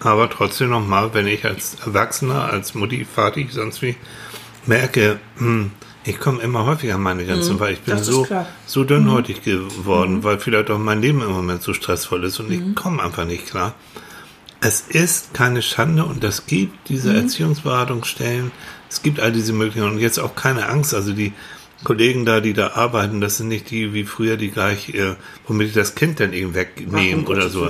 Aber 0.00 0.30
trotzdem 0.30 0.70
nochmal, 0.70 1.12
wenn 1.14 1.26
ich 1.26 1.44
als 1.44 1.76
Erwachsener, 1.84 2.44
als 2.52 2.74
Mutti, 2.74 3.06
Vati, 3.16 3.48
sonst 3.50 3.82
wie, 3.82 3.96
merke, 4.66 5.18
hm, 5.38 5.70
ich 6.04 6.18
komme 6.18 6.40
immer 6.42 6.64
häufiger 6.66 6.94
an 6.94 7.02
meine 7.02 7.24
Grenzen, 7.26 7.60
weil 7.60 7.74
ich 7.74 7.80
bin 7.80 7.96
Mhm. 7.96 8.02
so, 8.02 8.22
klar. 8.22 8.42
Mhm. 8.44 8.46
so 8.66 8.84
dünnhäutig 8.84 9.42
geworden, 9.42 10.24
weil 10.24 10.38
vielleicht 10.38 10.70
auch 10.70 10.78
mein 10.78 11.02
Leben 11.02 11.20
im 11.20 11.32
Moment 11.32 11.62
so 11.62 11.74
stressvoll 11.74 12.24
ist 12.24 12.40
und 12.40 12.48
Mhm. 12.48 12.52
ich 12.70 12.74
komme 12.74 13.02
einfach 13.02 13.24
nicht 13.26 13.46
klar. 13.46 13.74
Es 14.60 14.82
ist 14.88 15.32
keine 15.32 15.62
Schande 15.62 16.04
und 16.04 16.22
es 16.22 16.46
gibt 16.46 16.72
Mhm. 16.74 16.78
diese 16.88 17.14
Erziehungsberatungsstellen, 17.16 18.50
es 18.90 19.02
gibt 19.02 19.20
all 19.20 19.32
diese 19.32 19.52
Möglichkeiten 19.52 19.94
und 19.94 19.98
jetzt 20.00 20.18
auch 20.18 20.34
keine 20.34 20.68
Angst. 20.68 20.92
Also 20.94 21.12
die 21.12 21.32
Kollegen 21.82 22.26
da, 22.26 22.40
die 22.40 22.52
da 22.52 22.72
arbeiten, 22.72 23.22
das 23.22 23.38
sind 23.38 23.48
nicht 23.48 23.70
die 23.70 23.94
wie 23.94 24.04
früher, 24.04 24.36
die 24.36 24.50
gleich, 24.50 24.90
äh, 24.90 25.14
womit 25.46 25.70
die 25.70 25.72
das 25.74 25.94
Kind 25.94 26.20
dann 26.20 26.34
eben 26.34 26.54
wegnehmen 26.54 27.26
oder 27.26 27.48
so. 27.48 27.66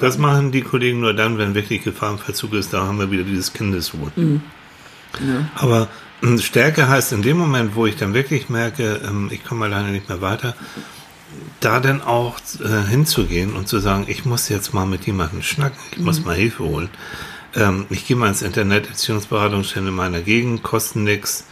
Das 0.00 0.18
machen 0.18 0.52
die 0.52 0.60
Kollegen 0.60 1.00
nur 1.00 1.14
dann, 1.14 1.38
wenn 1.38 1.54
wirklich 1.54 1.82
Gefahrenverzug 1.82 2.52
ist. 2.54 2.74
Da 2.74 2.86
haben 2.86 2.98
wir 2.98 3.10
wieder 3.10 3.22
dieses 3.24 3.52
Kindeswohl. 3.54 4.12
Mhm. 4.16 4.42
Aber 5.54 5.88
ähm, 6.22 6.38
Stärke 6.38 6.88
heißt 6.88 7.12
in 7.12 7.22
dem 7.22 7.38
Moment, 7.38 7.74
wo 7.74 7.86
ich 7.86 7.96
dann 7.96 8.12
wirklich 8.12 8.50
merke, 8.50 9.00
ähm, 9.08 9.30
ich 9.32 9.42
komme 9.44 9.64
alleine 9.64 9.92
nicht 9.92 10.10
mehr 10.10 10.20
weiter, 10.20 10.54
da 11.60 11.80
dann 11.80 12.02
auch 12.02 12.38
äh, 12.62 12.88
hinzugehen 12.88 13.54
und 13.54 13.68
zu 13.68 13.78
sagen, 13.78 14.04
ich 14.08 14.24
muss 14.24 14.48
jetzt 14.48 14.72
mal 14.74 14.86
mit 14.86 15.06
jemandem 15.06 15.42
schnacken, 15.42 15.78
ich 15.92 15.98
muss 15.98 16.24
mal 16.24 16.34
Hilfe 16.36 16.64
holen. 16.64 16.88
Ähm, 17.54 17.86
ich 17.90 18.06
gehe 18.06 18.16
mal 18.16 18.28
ins 18.28 18.42
Internet, 18.42 18.88
Erziehungsberatungsstelle 18.88 19.88
in 19.88 19.94
meiner 19.94 20.20
Gegend, 20.20 20.62
kosten 20.62 21.04
nix, 21.04 21.44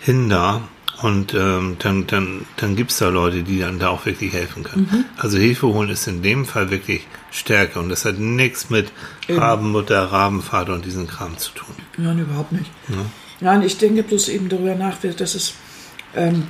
hin 0.00 0.28
da 0.28 0.62
und 1.02 1.32
ähm, 1.34 1.76
dann, 1.78 2.06
dann, 2.06 2.44
dann 2.56 2.76
gibt's 2.76 2.98
da 2.98 3.08
Leute, 3.08 3.42
die 3.42 3.60
dann 3.60 3.78
da 3.78 3.88
auch 3.88 4.04
wirklich 4.04 4.32
helfen 4.32 4.64
können. 4.64 5.04
Also 5.16 5.38
Hilfe 5.38 5.68
holen 5.68 5.90
ist 5.90 6.08
in 6.08 6.22
dem 6.22 6.44
Fall 6.44 6.70
wirklich 6.70 7.06
Stärke 7.30 7.78
und 7.78 7.88
das 7.88 8.04
hat 8.04 8.18
nichts 8.18 8.68
mit 8.70 8.90
Rabenmutter, 9.28 10.10
Rabenvater 10.10 10.74
und 10.74 10.84
diesen 10.84 11.06
Kram 11.06 11.38
zu 11.38 11.52
tun. 11.52 11.74
Nein, 11.96 12.18
überhaupt 12.18 12.52
nicht. 12.52 12.70
Nein, 13.40 13.62
ich 13.62 13.78
denke 13.78 14.02
bloß 14.02 14.28
eben 14.28 14.48
darüber 14.48 14.74
nach, 14.74 14.96
dass 14.98 15.34
es, 15.36 15.54
ähm, 16.16 16.44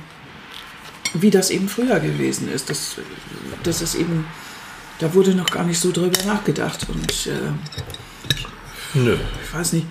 wie 1.13 1.29
das 1.29 1.49
eben 1.49 1.67
früher 1.69 1.99
gewesen 1.99 2.51
ist. 2.51 2.69
Das, 2.69 2.95
das 3.63 3.81
ist 3.81 3.95
eben, 3.95 4.25
da 4.99 5.13
wurde 5.13 5.33
noch 5.35 5.49
gar 5.49 5.63
nicht 5.63 5.79
so 5.79 5.91
drüber 5.91 6.23
nachgedacht. 6.25 6.87
Und 6.89 7.27
äh, 7.27 7.51
Nö. 8.93 9.15
ich 9.43 9.53
weiß 9.53 9.73
nicht, 9.73 9.87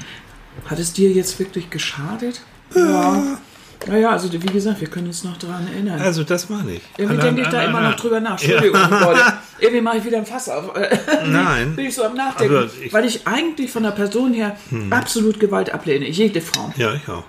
hat 0.67 0.79
es 0.79 0.93
dir 0.93 1.11
jetzt 1.11 1.39
wirklich 1.39 1.71
geschadet? 1.71 2.41
Ja. 2.75 3.39
Naja, 3.87 4.11
also 4.11 4.31
wie 4.33 4.39
gesagt, 4.39 4.81
wir 4.81 4.89
können 4.89 5.07
uns 5.07 5.23
noch 5.23 5.37
daran 5.37 5.67
erinnern. 5.69 6.01
Also 6.01 6.25
das 6.25 6.49
meine 6.49 6.73
ich. 6.75 6.83
Irgendwie 6.99 7.17
denke 7.23 7.43
ich 7.43 7.47
da 7.49 7.63
immer 7.63 7.81
noch 7.81 7.95
drüber 7.95 8.19
nach. 8.21 8.39
Ja. 8.43 8.57
Entschuldigung, 8.59 8.91
Leute. 9.01 9.23
Irgendwie 9.61 9.81
mache 9.81 9.99
ich 9.99 10.05
wieder 10.05 10.19
ein 10.19 10.27
Fass 10.27 10.49
auf. 10.49 10.73
Nein. 11.27 11.77
Bin 11.77 11.87
ich 11.87 11.95
so 11.95 12.03
am 12.05 12.15
Nachdenken. 12.15 12.57
Also 12.57 12.75
ich- 12.77 12.87
Hm. 12.87 12.93
weil 12.93 13.05
ich 13.05 13.27
eigentlich 13.27 13.71
von 13.71 13.85
der 13.85 13.93
Person 13.93 14.35
her 14.35 14.57
absolut 14.91 15.39
Gewalt 15.39 15.73
ablehne. 15.73 16.09
Jede 16.09 16.41
Form. 16.41 16.73
Ja, 16.77 16.93
ich 16.95 17.09
auch. 17.09 17.25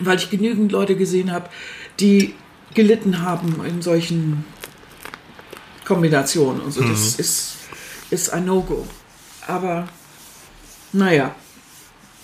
Weil 0.00 0.18
ich 0.18 0.28
genügend 0.28 0.72
Leute 0.72 0.94
gesehen 0.94 1.32
habe, 1.32 1.48
die 2.00 2.34
gelitten 2.74 3.22
haben 3.22 3.64
in 3.64 3.82
solchen 3.82 4.44
Kombinationen 5.84 6.60
und 6.62 6.72
so. 6.72 6.82
Mhm. 6.82 6.90
Das 6.90 7.14
ist, 7.16 7.56
ist 8.10 8.30
ein 8.30 8.44
No-Go. 8.44 8.86
Aber 9.46 9.88
naja. 10.92 11.34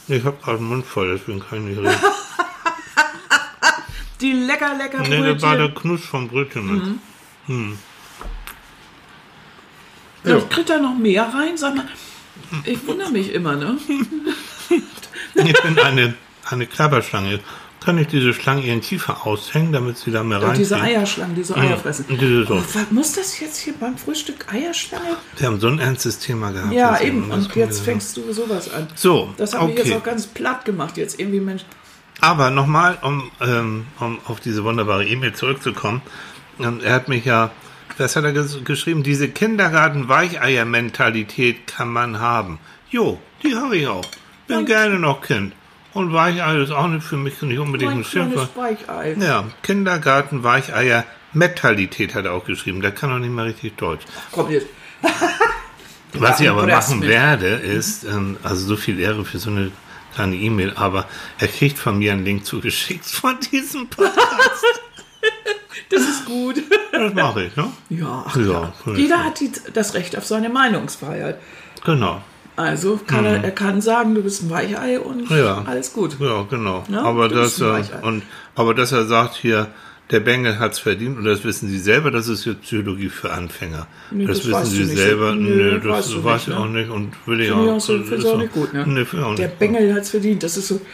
Ich 0.08 0.24
habe 0.24 0.36
gerade 0.42 0.58
den 0.58 0.66
Mund 0.66 0.86
voll, 0.86 1.16
deswegen 1.18 1.40
kann 1.40 1.58
ich 1.58 1.76
nicht 1.76 1.78
reden. 1.78 1.94
Die 4.20 4.32
lecker, 4.32 4.74
lecker 4.76 5.00
nee, 5.00 5.32
das 5.32 5.40
war 5.40 5.56
der 5.56 5.68
Brötchen. 5.68 5.82
Knusch 5.82 6.02
vom 6.02 6.28
Brötchen. 6.28 7.00
mit. 7.46 7.78
Ja. 10.24 10.36
Ich 10.36 10.48
krieg 10.50 10.66
da 10.66 10.78
noch 10.78 10.94
mehr 10.94 11.22
rein, 11.22 11.56
sag 11.56 11.74
mal. 11.74 11.88
Ich 12.64 12.86
wundere 12.86 13.10
mich 13.10 13.32
immer, 13.32 13.56
ne? 13.56 13.78
Ich 15.34 15.62
bin 15.62 15.78
eine, 15.78 16.14
eine 16.44 16.66
Klapperschlange. 16.66 17.38
Kann 17.84 17.96
ich 17.96 18.08
diese 18.08 18.34
Schlange 18.34 18.60
ihren 18.62 18.82
Kiefer 18.82 19.26
aushängen, 19.26 19.72
damit 19.72 19.96
sie 19.96 20.10
da 20.10 20.22
mehr 20.22 20.42
rein? 20.42 20.50
Und 20.50 20.58
diese 20.58 20.78
Eierschlangen, 20.78 21.34
die 21.34 21.42
so 21.42 21.54
Eier 21.54 21.78
fressen. 21.78 22.04
diese 22.10 22.44
so. 22.44 22.56
Was 22.74 22.90
muss 22.90 23.12
das 23.14 23.40
jetzt 23.40 23.56
hier 23.56 23.72
beim 23.72 23.96
Frühstück 23.96 24.52
Eierschlange? 24.52 25.16
Wir 25.38 25.46
haben 25.46 25.58
so 25.60 25.68
ein 25.68 25.78
ernstes 25.78 26.18
Thema 26.18 26.50
gehabt. 26.50 26.74
Ja, 26.74 27.00
eben. 27.00 27.30
das 27.30 27.46
Und 27.46 27.56
jetzt 27.56 27.80
fängst 27.80 28.14
du 28.18 28.30
sowas 28.32 28.70
an. 28.70 28.86
So, 28.94 29.32
Das 29.38 29.54
habe 29.54 29.70
ich 29.70 29.78
jetzt 29.78 29.86
okay. 29.86 29.96
auch 29.96 30.02
ganz 30.04 30.26
platt 30.26 30.66
gemacht. 30.66 30.98
Jetzt 30.98 31.18
irgendwie, 31.18 31.40
Mensch. 31.40 31.64
Aber 32.20 32.50
nochmal, 32.50 32.98
um, 33.00 33.30
ähm, 33.40 33.86
um 33.98 34.18
auf 34.26 34.40
diese 34.40 34.62
wunderbare 34.62 35.06
E-Mail 35.06 35.32
zurückzukommen. 35.32 36.02
Ähm, 36.58 36.80
er 36.84 36.92
hat 36.92 37.08
mich 37.08 37.24
ja, 37.24 37.50
was 37.96 38.14
hat 38.14 38.24
er 38.24 38.34
ges 38.34 38.62
geschrieben? 38.62 39.02
Diese 39.02 39.28
Kindergarten-Weicheier-Mentalität 39.28 41.66
kann 41.66 41.88
man 41.88 42.20
haben. 42.20 42.58
Jo, 42.90 43.18
die 43.42 43.54
habe 43.54 43.78
ich 43.78 43.86
auch. 43.86 44.04
Bin 44.46 44.56
Mein- 44.56 44.66
gerne 44.66 44.98
noch 44.98 45.22
Kind. 45.22 45.54
Und 45.92 46.12
Weicheier 46.12 46.62
ist 46.62 46.70
auch 46.70 46.86
nicht 46.86 47.04
für 47.04 47.16
mich 47.16 47.42
nicht 47.42 47.58
unbedingt 47.58 47.90
ein 47.92 48.04
Schimpfwort. 48.04 48.54
kleines 48.54 48.86
Weichei. 48.88 49.16
Ja, 49.18 49.44
Kindergarten-Weicheier-Mentalität 49.62 52.14
hat 52.14 52.26
er 52.26 52.32
auch 52.32 52.44
geschrieben. 52.44 52.80
Der 52.80 52.92
kann 52.92 53.12
auch 53.12 53.18
nicht 53.18 53.32
mehr 53.32 53.46
richtig 53.46 53.76
Deutsch. 53.76 54.04
Komm 54.30 54.50
jetzt. 54.50 54.68
Was 56.14 56.40
ich 56.40 56.48
aber 56.48 56.66
machen 56.66 57.02
werde, 57.02 57.46
ist, 57.48 58.04
ähm, 58.04 58.36
also 58.42 58.66
so 58.66 58.76
viel 58.76 58.98
Ehre 58.98 59.24
für 59.24 59.38
so 59.38 59.50
eine 59.50 59.70
kleine 60.14 60.36
E-Mail, 60.36 60.72
aber 60.74 61.06
er 61.38 61.48
kriegt 61.48 61.78
von 61.78 61.98
mir 61.98 62.12
einen 62.12 62.24
Link 62.24 62.44
zugeschickt 62.44 63.04
von 63.06 63.38
diesem 63.52 63.88
Podcast. 63.88 64.18
Das 65.88 66.02
ist 66.02 66.24
gut. 66.24 66.56
Das 66.92 67.14
mache 67.14 67.44
ich, 67.44 67.56
ne? 67.56 67.70
Ja, 67.88 68.24
ach, 68.26 68.36
Ja, 68.36 68.72
Jeder 68.94 69.24
hat 69.24 69.40
die, 69.40 69.50
das 69.72 69.94
Recht 69.94 70.16
auf 70.16 70.24
seine 70.24 70.48
Meinungsfreiheit. 70.48 71.40
Genau. 71.84 72.22
Also 72.60 73.00
kann 73.06 73.24
er, 73.24 73.42
er 73.42 73.50
kann 73.50 73.80
sagen, 73.80 74.14
du 74.14 74.22
bist 74.22 74.42
ein 74.42 74.50
Weichei 74.50 74.98
und 75.00 75.30
Mhm. 75.30 75.36
Ja. 75.36 75.62
alles 75.66 75.92
gut. 75.92 76.16
Ja, 76.20 76.42
genau. 76.48 76.84
Ja, 76.88 77.02
aber 77.02 77.28
du 77.28 77.36
bist 77.40 77.60
das 77.60 77.62
ein 77.62 77.68
äh, 77.68 77.78
Weichei. 77.80 78.06
und 78.06 78.22
aber 78.54 78.74
dass 78.74 78.92
er 78.92 79.04
sagt 79.06 79.34
hier, 79.36 79.68
der 80.10 80.18
Bengel 80.20 80.58
hat's 80.58 80.80
verdient 80.80 81.18
und 81.18 81.24
das 81.24 81.44
wissen 81.44 81.68
Sie 81.68 81.78
selber, 81.78 82.10
das 82.10 82.26
ist 82.26 82.44
jetzt 82.44 82.62
Psychologie 82.62 83.08
für 83.10 83.30
Anfänger. 83.32 83.86
Nee, 84.10 84.26
das, 84.26 84.38
das 84.42 84.62
wissen 84.72 84.88
Sie 84.88 84.96
selber. 84.96 85.36
Nö, 85.36 85.78
Nö, 85.78 85.80
das 85.80 86.06
das 86.12 86.24
weiß 86.24 86.40
ich 86.42 86.48
ne? 86.48 86.56
auch 86.58 86.66
nicht 86.66 86.90
und 86.90 87.12
will 87.26 87.40
ich 87.40 87.52
auch. 87.52 87.58
auch 87.76 87.80
so, 87.80 87.94
ist 87.96 88.12
auch 88.12 88.18
so- 88.32 88.36
nicht 88.38 88.52
gut, 88.52 88.72
ne? 88.74 88.84
Nee, 88.88 89.02
auch 89.22 89.34
Der 89.36 89.46
nicht. 89.46 89.58
Bengel 89.60 89.94
hat's 89.94 90.10
verdient. 90.10 90.42
Das 90.42 90.56
ist 90.56 90.68
so. 90.68 90.80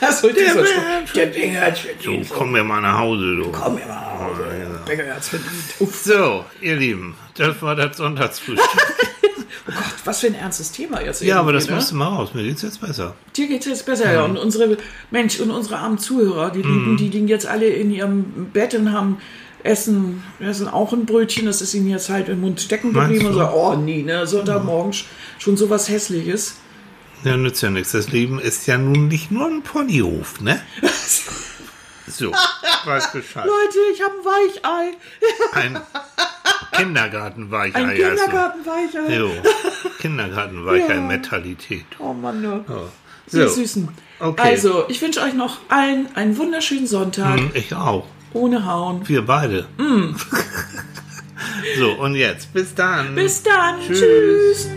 Also 0.00 0.26
der, 0.32 0.34
Bengel 0.34 0.66
der 1.14 1.26
Bengel 1.26 1.60
hat's 1.60 1.80
So, 1.82 1.88
verdient. 2.10 2.28
komm 2.30 2.50
mir 2.50 2.64
mal 2.64 2.80
nach 2.80 2.98
Hause, 2.98 3.36
du. 3.36 3.52
Komm 3.52 3.76
mir 3.76 3.86
mal 3.86 3.94
nach 3.94 4.18
Hause. 4.18 4.42
Der 4.50 4.90
Bengel 4.96 5.14
hat's 5.14 5.28
verdient. 5.28 5.52
Uff. 5.78 5.94
So, 5.94 6.44
ihr 6.60 6.74
Lieben, 6.74 7.14
das 7.36 7.62
war 7.62 7.76
das 7.76 7.96
Sonntagsfrühstück. 7.98 8.66
Oh 9.68 9.72
Gott, 9.72 9.94
was 10.04 10.20
für 10.20 10.26
ein 10.28 10.34
ernstes 10.34 10.72
Thema 10.72 11.00
jetzt. 11.02 11.22
ja, 11.22 11.38
aber 11.38 11.52
das 11.52 11.68
ne? 11.68 11.74
musste 11.74 11.94
mal 11.94 12.08
raus. 12.08 12.30
Mir 12.34 12.42
geht's 12.42 12.62
jetzt 12.62 12.80
besser. 12.80 13.14
Dir 13.36 13.46
geht's 13.48 13.66
jetzt 13.66 13.86
besser, 13.86 14.12
ja. 14.12 14.24
Und 14.24 14.36
unsere, 14.38 14.76
Mensch, 15.10 15.38
und 15.40 15.50
unsere 15.50 15.78
armen 15.78 15.98
Zuhörer, 15.98 16.50
die 16.50 16.62
lieben, 16.62 16.96
die 16.96 17.08
liegen 17.08 17.28
jetzt 17.28 17.46
alle 17.46 17.66
in 17.66 17.90
ihrem 17.92 18.50
Bett 18.52 18.74
und 18.74 18.92
haben 18.92 19.18
essen, 19.62 20.22
essen 20.40 20.66
auch 20.68 20.92
ein 20.92 21.06
Brötchen, 21.06 21.46
das 21.46 21.62
ist 21.62 21.74
ihnen 21.74 21.88
jetzt 21.88 22.08
halt 22.10 22.28
im 22.28 22.40
Mund 22.40 22.60
stecken 22.60 22.92
geblieben 22.92 23.26
und 23.26 23.32
du? 23.34 23.38
so, 23.38 23.46
oh 23.46 23.74
nee, 23.76 24.02
ne, 24.02 24.26
Sonntagmorgen 24.26 24.92
sch- 24.92 25.04
schon 25.38 25.56
sowas 25.56 25.88
Hässliches. 25.88 26.56
Ja, 27.22 27.36
nützt 27.36 27.62
ja 27.62 27.70
nichts. 27.70 27.92
Das 27.92 28.08
Leben 28.10 28.40
ist 28.40 28.66
ja 28.66 28.76
nun 28.76 29.06
nicht 29.06 29.30
nur 29.30 29.46
ein 29.46 29.62
Ponyhof, 29.62 30.40
ne? 30.40 30.60
So, 32.08 32.32
weiß 32.32 33.12
Bescheid. 33.12 33.46
Leute, 33.46 33.78
ich 33.94 34.02
habe 34.02 34.12
ein 34.12 34.24
Weichei. 34.24 34.96
Ein 35.52 35.80
Kindergartenweichei. 36.70 37.78
Ein 37.78 37.88
heißt 37.88 38.00
er. 38.00 38.08
Kindergartenweichei. 38.10 39.16
Jo, 39.16 39.30
Kindergartenweichei-Mentalität. 40.00 41.84
Oh 41.98 42.12
Mann, 42.12 42.40
ne. 42.40 42.64
So. 43.26 43.38
Ihr 43.38 43.48
Süßen. 43.48 43.88
Okay. 44.20 44.40
Also, 44.42 44.84
ich 44.88 45.00
wünsche 45.02 45.20
euch 45.22 45.34
noch 45.34 45.58
allen 45.68 46.06
einen 46.14 46.36
wunderschönen 46.36 46.86
Sonntag. 46.86 47.38
Hm, 47.38 47.50
Ich 47.54 47.74
auch. 47.74 48.06
Ohne 48.34 48.64
Hauen. 48.66 49.06
Wir 49.08 49.24
beide. 49.26 49.66
so, 51.78 51.92
und 51.92 52.14
jetzt. 52.14 52.52
Bis 52.52 52.74
dann. 52.74 53.14
Bis 53.14 53.42
dann. 53.42 53.80
Tschüss. 53.80 54.00
Tschüss. 54.00 54.68